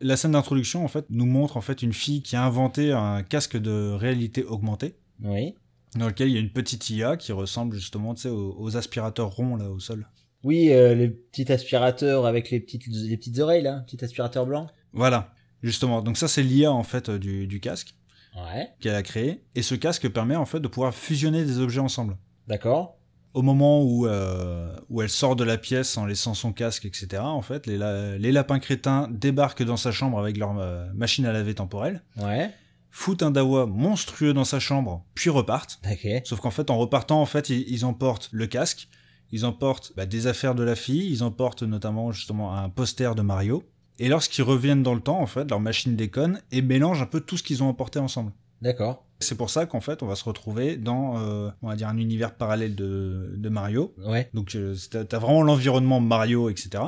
[0.00, 3.22] La scène d'introduction, en fait, nous montre en fait une fille qui a inventé un
[3.22, 5.54] casque de réalité augmentée, Oui.
[5.94, 8.76] dans lequel il y a une petite IA qui ressemble justement, tu sais, aux, aux
[8.78, 10.08] aspirateurs ronds là au sol.
[10.44, 14.68] Oui, euh, le petit aspirateur avec les petites, les petites oreilles là, petit aspirateur blanc.
[14.92, 15.32] Voilà,
[15.62, 16.00] justement.
[16.02, 17.94] Donc ça, c'est l'IA en fait euh, du, du casque
[18.36, 18.68] Ouais.
[18.80, 22.16] qu'elle a créé, et ce casque permet en fait de pouvoir fusionner des objets ensemble.
[22.46, 22.96] D'accord.
[23.34, 27.22] Au moment où, euh, où elle sort de la pièce en laissant son casque, etc.,
[27.24, 31.26] en fait, les, la- les lapins crétins débarquent dans sa chambre avec leur euh, machine
[31.26, 32.50] à laver temporelle, Ouais.
[32.90, 35.80] foutent un dawa monstrueux dans sa chambre, puis repartent.
[35.90, 36.06] Ok.
[36.24, 38.88] Sauf qu'en fait, en repartant, en fait, ils, ils emportent le casque,
[39.32, 43.22] ils emportent bah, des affaires de la fille, ils emportent notamment justement un poster de
[43.22, 43.62] Mario.
[43.98, 47.20] Et lorsqu'ils reviennent dans le temps, en fait, leur machine déconne et mélange un peu
[47.20, 48.32] tout ce qu'ils ont emporté ensemble.
[48.62, 49.04] D'accord.
[49.20, 51.98] C'est pour ça qu'en fait, on va se retrouver dans, euh, on va dire, un
[51.98, 53.94] univers parallèle de, de Mario.
[53.98, 54.30] Ouais.
[54.32, 56.84] Donc, euh, t'as t'as vraiment l'environnement Mario, etc.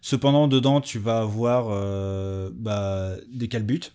[0.00, 3.92] Cependant, dedans, tu vas avoir euh, bah, des calbutes,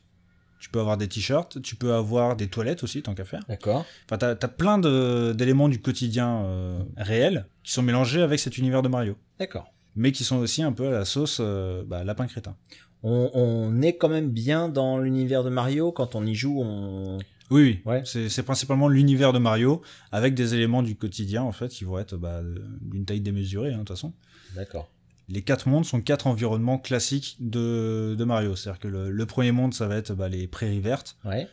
[0.62, 3.42] tu peux avoir des t-shirts, tu peux avoir des toilettes aussi, tant qu'à faire.
[3.50, 3.84] D'accord.
[4.06, 8.58] Enfin, t'as as plein de- d'éléments du quotidien euh, réel qui sont mélangés avec cet
[8.60, 9.66] univers de Mario, D'accord.
[9.96, 12.56] mais qui sont aussi un peu à la sauce euh, bah, lapin crétin.
[13.04, 16.62] On, on est quand même bien dans l'univers de Mario quand on y joue.
[16.64, 17.18] On.
[17.50, 17.82] Oui, oui.
[17.86, 18.02] Ouais.
[18.06, 19.82] C'est c'est principalement l'univers de Mario
[20.12, 22.42] avec des éléments du quotidien en fait qui vont être bah,
[22.82, 24.14] d'une taille démesurée hein, de toute façon.
[24.56, 24.90] D'accord.
[25.30, 28.56] Les quatre mondes sont quatre environnements classiques de, de Mario.
[28.56, 31.18] C'est-à-dire que le, le premier monde, ça va être bah, les prairies vertes.
[31.24, 31.48] Ouais.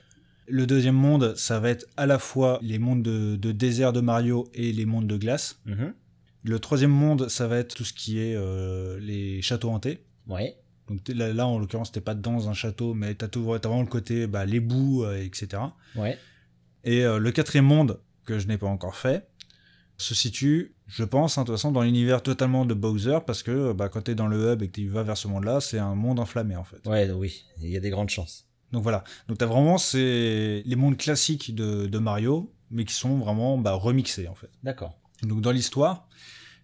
[0.46, 4.00] Le deuxième monde, ça va être à la fois les mondes de, de désert de
[4.00, 5.60] Mario et les mondes de glace.
[5.66, 5.92] Mhm.
[6.44, 10.04] Le troisième monde, ça va être tout ce qui est euh, les châteaux hantés.
[10.26, 10.56] Ouais.
[10.88, 14.26] Donc là, là, en l'occurrence, t'es pas dans un château, mais t'as vraiment le côté
[14.26, 15.62] bah, les bouts, euh, etc.
[15.94, 16.16] Ouais.
[16.84, 19.28] Et euh, le quatrième monde, que je n'ai pas encore fait,
[19.98, 23.72] se situe, je pense, hein, de toute façon, dans l'univers totalement de Bowser, parce que
[23.72, 25.94] bah, quand t'es dans le hub et que tu vas vers ce monde-là, c'est un
[25.94, 26.86] monde enflammé, en fait.
[26.86, 27.10] Ouais.
[27.10, 27.44] Oui.
[27.60, 28.46] Il y a des grandes chances.
[28.72, 29.02] Donc voilà.
[29.28, 30.62] Donc t'as vraiment ces...
[30.64, 34.50] les mondes classiques de, de Mario, mais qui sont vraiment bah, remixés, en fait.
[34.62, 34.98] D'accord.
[35.22, 36.08] Donc dans l'histoire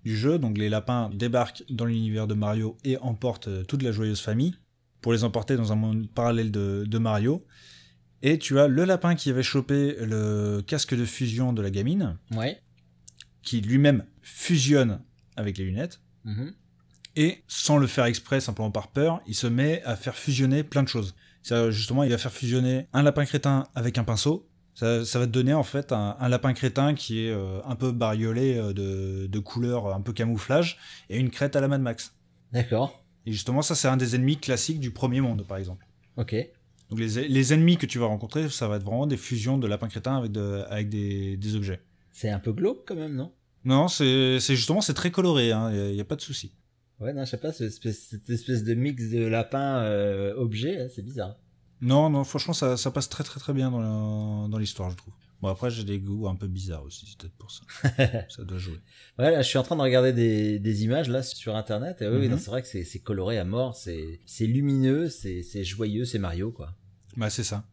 [0.05, 3.91] du jeu, donc les lapins débarquent dans l'univers de Mario et emportent euh, toute la
[3.91, 4.55] joyeuse famille
[5.01, 7.45] pour les emporter dans un monde parallèle de, de Mario.
[8.23, 12.17] Et tu as le lapin qui avait chopé le casque de fusion de la gamine,
[12.35, 12.61] Ouais.
[13.45, 15.01] Qui lui-même fusionne
[15.37, 16.01] avec les lunettes.
[16.25, 16.55] Mhm.
[17.17, 20.83] Et sans le faire exprès, simplement par peur, il se met à faire fusionner plein
[20.83, 21.15] de choses.
[21.71, 24.49] Justement, il va faire fusionner un lapin crétin avec un pinceau.
[24.75, 27.77] Ça, ça va te donner en fait un, un lapin crétin qui est euh, un
[27.77, 30.79] peu bariolé euh, de, de couleurs un peu camouflage
[31.09, 32.17] et une crête à la Mad Max.
[32.51, 33.05] D'accord.
[33.25, 35.87] Et justement, ça c'est un des ennemis classiques du premier monde, par exemple.
[36.17, 36.35] Ok.
[36.91, 39.69] Donc les, les ennemis que tu vas rencontrer, ça va être vraiment des fusions de
[39.69, 41.81] lapins crétins avec, de, avec des, des objets.
[42.15, 43.33] C'est un peu glauque quand même, non?
[43.65, 46.55] Non, c'est justement c'est très coloré, il hein, n'y a, pas de souci.
[47.01, 50.89] Ouais, non, je sais pas, cette espèce, cette espèce de mix de lapin euh, là,
[50.89, 51.37] c'est bizarre.
[51.81, 55.13] Non, non, franchement, ça, ça passe très très très bien dans l'histoire, je trouve.
[55.43, 57.65] Bon, après, j'ai des goûts un peu bizarres aussi, c'est peut-être pour ça.
[58.29, 58.81] ça doit jouer.
[59.19, 62.01] Ouais, là, je suis en train de regarder des, des images là sur internet.
[62.01, 66.05] Et oui, non, c'est vrai que c'est coloré à mort, c'est lumineux, c'est c'est joyeux,
[66.05, 66.77] c'est Mario quoi.
[67.17, 67.65] Bah, c'est ça.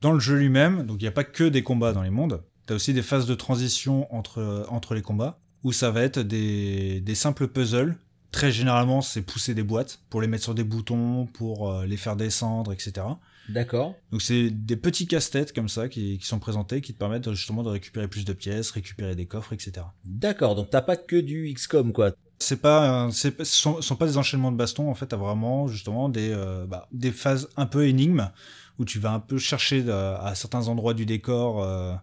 [0.00, 2.42] Dans le jeu lui-même, donc il n'y a pas que des combats dans les mondes,
[2.68, 7.00] t'as aussi des phases de transition entre, entre les combats, où ça va être des,
[7.00, 7.96] des simples puzzles.
[8.30, 11.96] Très généralement, c'est pousser des boîtes pour les mettre sur des boutons, pour euh, les
[11.96, 13.06] faire descendre, etc.
[13.48, 13.94] D'accord.
[14.12, 17.62] Donc c'est des petits casse-têtes comme ça qui, qui sont présentés, qui te permettent justement
[17.62, 19.86] de récupérer plus de pièces, récupérer des coffres, etc.
[20.04, 22.12] D'accord, donc t'as pas que du XCOM quoi.
[22.40, 25.06] C'est pas, un- c'est pas- ce sont, sont pas des enchaînements de bastons en fait,
[25.06, 28.30] t'as vraiment justement des, euh, bah, des phases un peu énigmes
[28.78, 31.62] où tu vas un peu chercher euh, à certains endroits du décor.
[31.64, 31.94] Euh,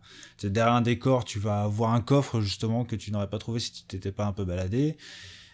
[0.44, 3.72] derrière un décor, tu vas avoir un coffre justement que tu n'aurais pas trouvé si
[3.72, 4.98] tu t'étais pas un peu baladé.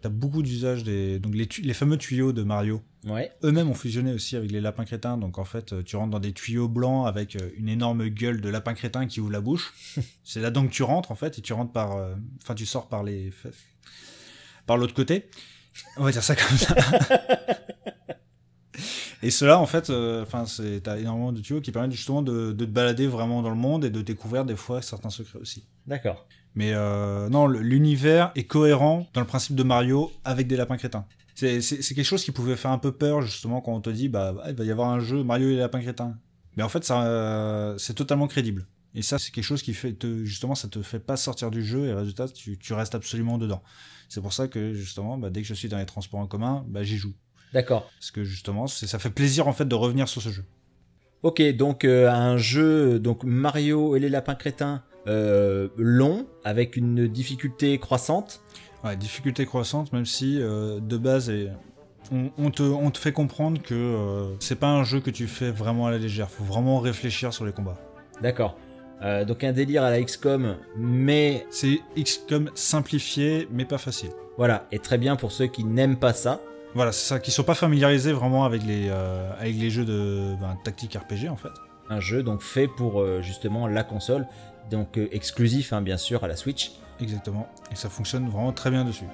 [0.01, 2.81] T'as beaucoup d'usage des, donc les, tu- les fameux tuyaux de Mario.
[3.05, 3.31] Ouais.
[3.43, 6.33] Eux-mêmes ont fusionné aussi avec les lapins crétins, donc en fait, tu rentres dans des
[6.33, 9.75] tuyaux blancs avec euh, une énorme gueule de lapin crétin qui ouvre la bouche.
[10.23, 12.89] C'est là-dedans que tu rentres en fait, et tu rentres par, euh, enfin, tu sors
[12.89, 13.53] par les, fesses.
[14.71, 15.29] Par l'autre côté.
[15.97, 16.75] On va dire ça comme ça.
[19.23, 22.53] et cela, en fait, euh, enfin, c'est t'as énormément de tuyaux qui permettent justement de,
[22.53, 25.65] de te balader vraiment dans le monde et de découvrir des fois certains secrets aussi.
[25.87, 26.25] D'accord.
[26.55, 31.05] Mais euh, non, l'univers est cohérent dans le principe de Mario avec des lapins crétins.
[31.35, 33.89] C'est c'est- c'est quelque chose qui pouvait faire un peu peur justement quand on te
[33.89, 36.15] dit bah ah, il va y avoir un jeu Mario et les lapins crétins.
[36.57, 38.67] Mais en fait, ça, euh, c'est totalement crédible.
[38.93, 41.63] Et ça, c'est quelque chose qui fait, te, justement, ça te fait pas sortir du
[41.63, 43.61] jeu et résultat, tu, tu restes absolument dedans.
[44.09, 46.65] C'est pour ça que justement, bah, dès que je suis dans les transports en commun,
[46.67, 47.13] bah, j'y joue.
[47.53, 47.89] D'accord.
[47.99, 50.45] Parce que justement, ça fait plaisir en fait de revenir sur ce jeu.
[51.23, 57.07] Ok, donc euh, un jeu, donc Mario et les lapins crétins, euh, long, avec une
[57.07, 58.41] difficulté croissante.
[58.83, 61.49] Ouais, difficulté croissante, même si euh, de base, et
[62.11, 65.51] on, on te, on te fait comprendre que c'est pas un jeu que tu fais
[65.51, 66.29] vraiment à la légère.
[66.29, 67.77] Faut vraiment réfléchir sur les combats.
[68.21, 68.57] D'accord.
[69.03, 74.11] Euh, donc un délire à la XCOM, mais C'est XCOM simplifié, mais pas facile.
[74.37, 76.39] voilà, et très bien pour ceux qui n'aiment pas ça.
[76.73, 80.35] Voilà, c'est ça, qui sont pas familiarisés vraiment avec les, euh, avec les jeux de
[80.39, 81.49] ben, tactique RPG en fait.
[81.89, 84.25] Un jeu donc fait pour euh, justement la console,
[84.69, 86.71] donc exclusif hein, bien sûr à la Switch.
[87.01, 87.49] Exactement.
[87.71, 89.05] Et ça fonctionne vraiment très bien dessus.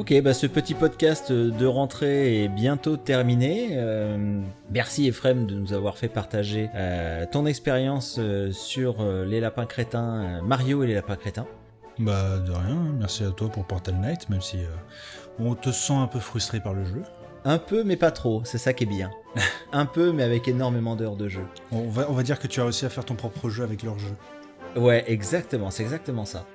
[0.00, 3.72] Ok, bah ce petit podcast de rentrée est bientôt terminé.
[3.72, 4.40] Euh,
[4.70, 10.40] merci Ephraim de nous avoir fait partager euh, ton expérience euh, sur les lapins crétins,
[10.42, 11.46] Mario et les lapins crétins.
[11.98, 14.60] Bah de rien, merci à toi pour Portal Knight, même si
[15.38, 17.02] on te sent un peu frustré par le jeu.
[17.44, 19.10] Un peu mais pas trop, c'est ça qui est bien.
[19.74, 21.44] Un peu mais avec énormément d'heures de jeu.
[21.72, 23.82] On va, on va dire que tu as réussi à faire ton propre jeu avec
[23.82, 24.16] leur jeu.
[24.76, 26.46] Ouais, exactement, c'est exactement ça.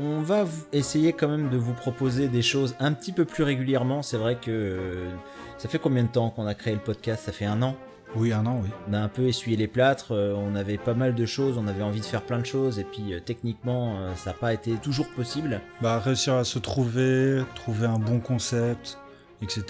[0.00, 4.02] On va essayer quand même de vous proposer des choses un petit peu plus régulièrement.
[4.02, 5.10] C'est vrai que euh,
[5.58, 7.24] ça fait combien de temps qu'on a créé le podcast?
[7.24, 7.74] Ça fait un an?
[8.14, 8.70] Oui, un an, oui.
[8.88, 11.66] On a un peu essuyé les plâtres, euh, on avait pas mal de choses, on
[11.66, 14.72] avait envie de faire plein de choses, et puis euh, techniquement, ça n'a pas été
[14.76, 15.60] toujours possible.
[15.82, 18.98] Bah réussir à se trouver, trouver un bon concept,
[19.42, 19.62] etc.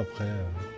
[0.00, 0.24] Après,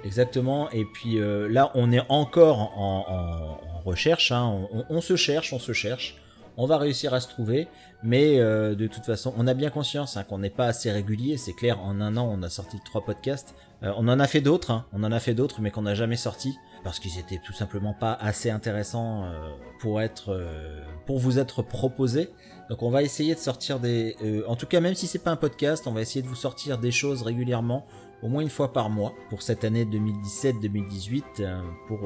[0.05, 4.43] Exactement, et puis là, on est encore en, en- en recherche, hein.
[4.73, 6.17] on, on- on se cherche, on se cherche,
[6.57, 7.69] on va réussir à se trouver,
[8.03, 11.37] mais euh, de toute façon, on a bien conscience hein, qu'on n'est pas assez régulier,
[11.37, 14.41] c'est clair, en un an, on a sorti trois podcasts, Euh, on en a fait
[14.41, 14.87] d'autres, hein.
[14.95, 17.93] on en a fait d'autres, mais qu'on n'a jamais sorti, parce qu'ils étaient tout simplement
[17.93, 19.51] pas assez intéressants euh,
[19.81, 22.31] pour être, euh, pour vous être proposés.
[22.71, 25.33] Donc on va essayer de sortir des, euh, en tout cas même si c'est pas
[25.33, 27.85] un podcast, on va essayer de vous sortir des choses régulièrement
[28.23, 32.01] au moins une fois par mois pour cette année 2017-2018 euh, pour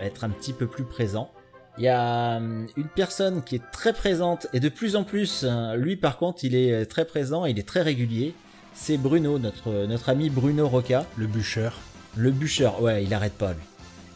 [0.00, 1.30] être un petit peu plus présent.
[1.78, 5.44] Il y a euh, une personne qui est très présente et de plus en plus,
[5.44, 8.34] euh, lui par contre il est euh, très présent, il est très régulier.
[8.74, 11.78] C'est Bruno, notre, notre ami Bruno Roca, le bûcheur.
[12.16, 12.82] le bûcheur.
[12.82, 13.62] Ouais, il arrête pas lui.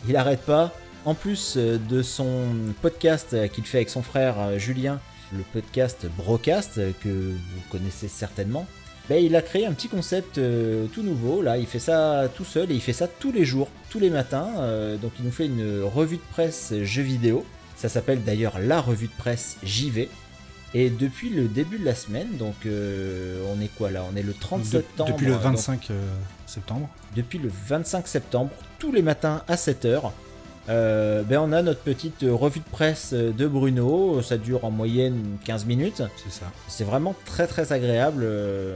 [0.09, 0.73] Il arrête pas.
[1.05, 2.47] En plus de son
[2.81, 5.01] podcast qu'il fait avec son frère Julien,
[5.33, 8.67] le podcast Brocast que vous connaissez certainement,
[9.09, 11.43] ben, il a créé un petit concept euh, tout nouveau.
[11.43, 14.11] Là, il fait ça tout seul et il fait ça tous les jours, tous les
[14.11, 14.49] matins.
[14.59, 17.45] Euh, donc, il nous fait une revue de presse jeux vidéo.
[17.77, 20.09] Ça s'appelle d'ailleurs la revue de presse JV.
[20.75, 24.05] Et depuis le début de la semaine, donc euh, on est quoi là?
[24.11, 25.13] On est le 30 De- septembre.
[25.13, 26.01] depuis le donc- 25 euh,
[26.47, 26.89] septembre.
[27.15, 30.13] depuis le 25 septembre, tous les matins à 7h.
[30.69, 34.71] Ben on a notre petite euh, revue de presse euh, de Bruno, ça dure en
[34.71, 36.03] moyenne 15 minutes.
[36.17, 36.47] C'est ça.
[36.69, 38.23] C'est vraiment très très agréable.
[38.25, 38.75] euh,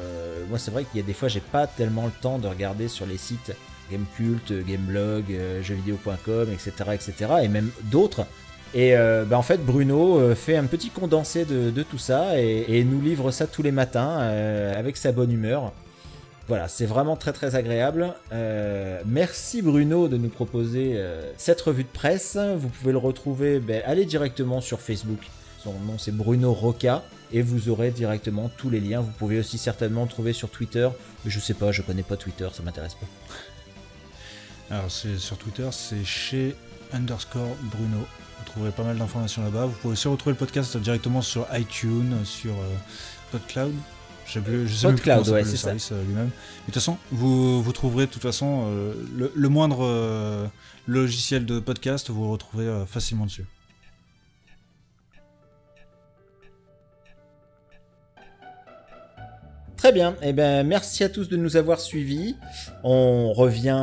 [0.49, 2.89] moi c'est vrai qu'il y a des fois j'ai pas tellement le temps de regarder
[2.89, 3.53] sur les sites
[3.91, 7.13] Gamecult, Gameblog, euh, jeuxvideo.com, etc., etc.
[7.43, 8.27] et même d'autres.
[8.75, 12.39] Et euh, ben, en fait Bruno euh, fait un petit condensé de, de tout ça
[12.41, 15.73] et, et nous livre ça tous les matins euh, avec sa bonne humeur.
[16.49, 18.15] Voilà, c'est vraiment très très agréable.
[18.33, 22.39] Euh, merci Bruno de nous proposer euh, cette revue de presse.
[22.57, 25.19] Vous pouvez le retrouver, ben, allez directement sur Facebook.
[25.59, 29.01] Son nom c'est Bruno Roca et vous aurez directement tous les liens.
[29.01, 30.89] Vous pouvez aussi certainement le trouver sur Twitter.
[31.25, 33.07] Je sais pas, je connais pas Twitter, ça m'intéresse pas.
[34.77, 36.55] Alors c'est sur Twitter, c'est chez
[36.93, 38.07] underscore Bruno.
[38.39, 39.67] Vous trouverez pas mal d'informations là-bas.
[39.67, 42.77] Vous pouvez aussi retrouver le podcast directement sur iTunes, sur euh,
[43.33, 43.75] PodCloud.
[44.27, 46.27] Je sais plus, je sais plus ouais, le service euh, lui-même.
[46.27, 50.47] De toute façon, vous, vous trouverez de toute façon euh, le, le moindre euh,
[50.89, 53.45] logiciel de podcast, vous le retrouvez euh, facilement dessus.
[59.77, 62.35] Très bien, et ben merci à tous de nous avoir suivis.
[62.83, 63.79] On revient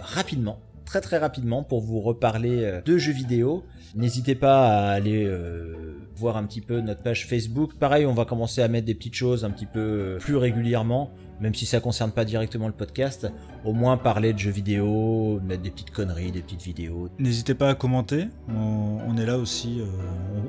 [0.00, 3.62] rapidement, très très rapidement pour vous reparler euh, de jeux vidéo.
[3.94, 7.74] N'hésitez pas à aller euh, voir un petit peu notre page Facebook.
[7.74, 11.10] Pareil, on va commencer à mettre des petites choses un petit peu euh, plus régulièrement,
[11.42, 13.30] même si ça concerne pas directement le podcast.
[13.66, 17.10] Au moins parler de jeux vidéo, mettre des petites conneries, des petites vidéos.
[17.18, 19.82] N'hésitez pas à commenter, on, est là aussi,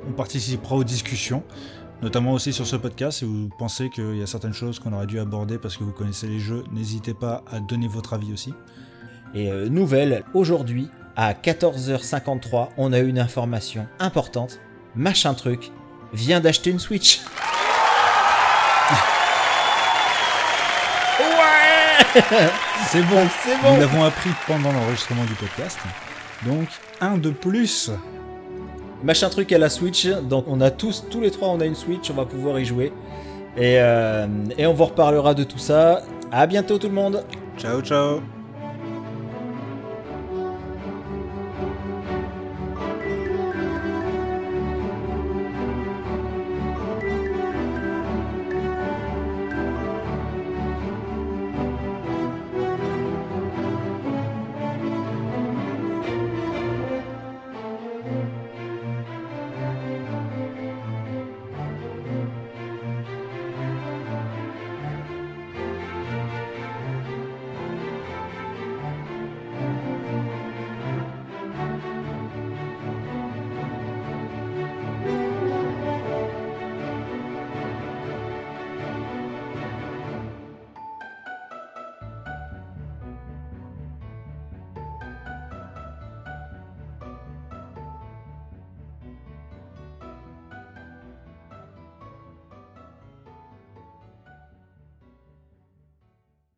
[0.08, 1.42] on participera aux discussions,
[2.02, 3.18] notamment aussi sur ce podcast.
[3.18, 5.92] Si vous pensez qu'il y a certaines choses qu'on aurait dû aborder parce que vous
[5.92, 8.54] connaissez les jeux, n'hésitez pas à donner votre avis aussi.
[9.34, 14.60] Et euh, nouvelle, aujourd'hui, à 14h53, on a eu une information importante.
[14.94, 15.70] Machin truc
[16.12, 17.20] vient d'acheter une Switch.
[21.20, 21.26] ouais
[22.88, 25.78] C'est bon, C'est nous bon l'avons appris pendant l'enregistrement du podcast.
[26.44, 26.68] Donc,
[27.00, 27.90] un de plus.
[29.02, 31.74] Machin truc à la Switch, donc on a tous, tous les trois, on a une
[31.74, 32.92] Switch, on va pouvoir y jouer.
[33.56, 34.26] Et, euh,
[34.58, 36.02] et on vous reparlera de tout ça.
[36.30, 37.24] À bientôt tout le monde
[37.58, 38.20] Ciao, ciao.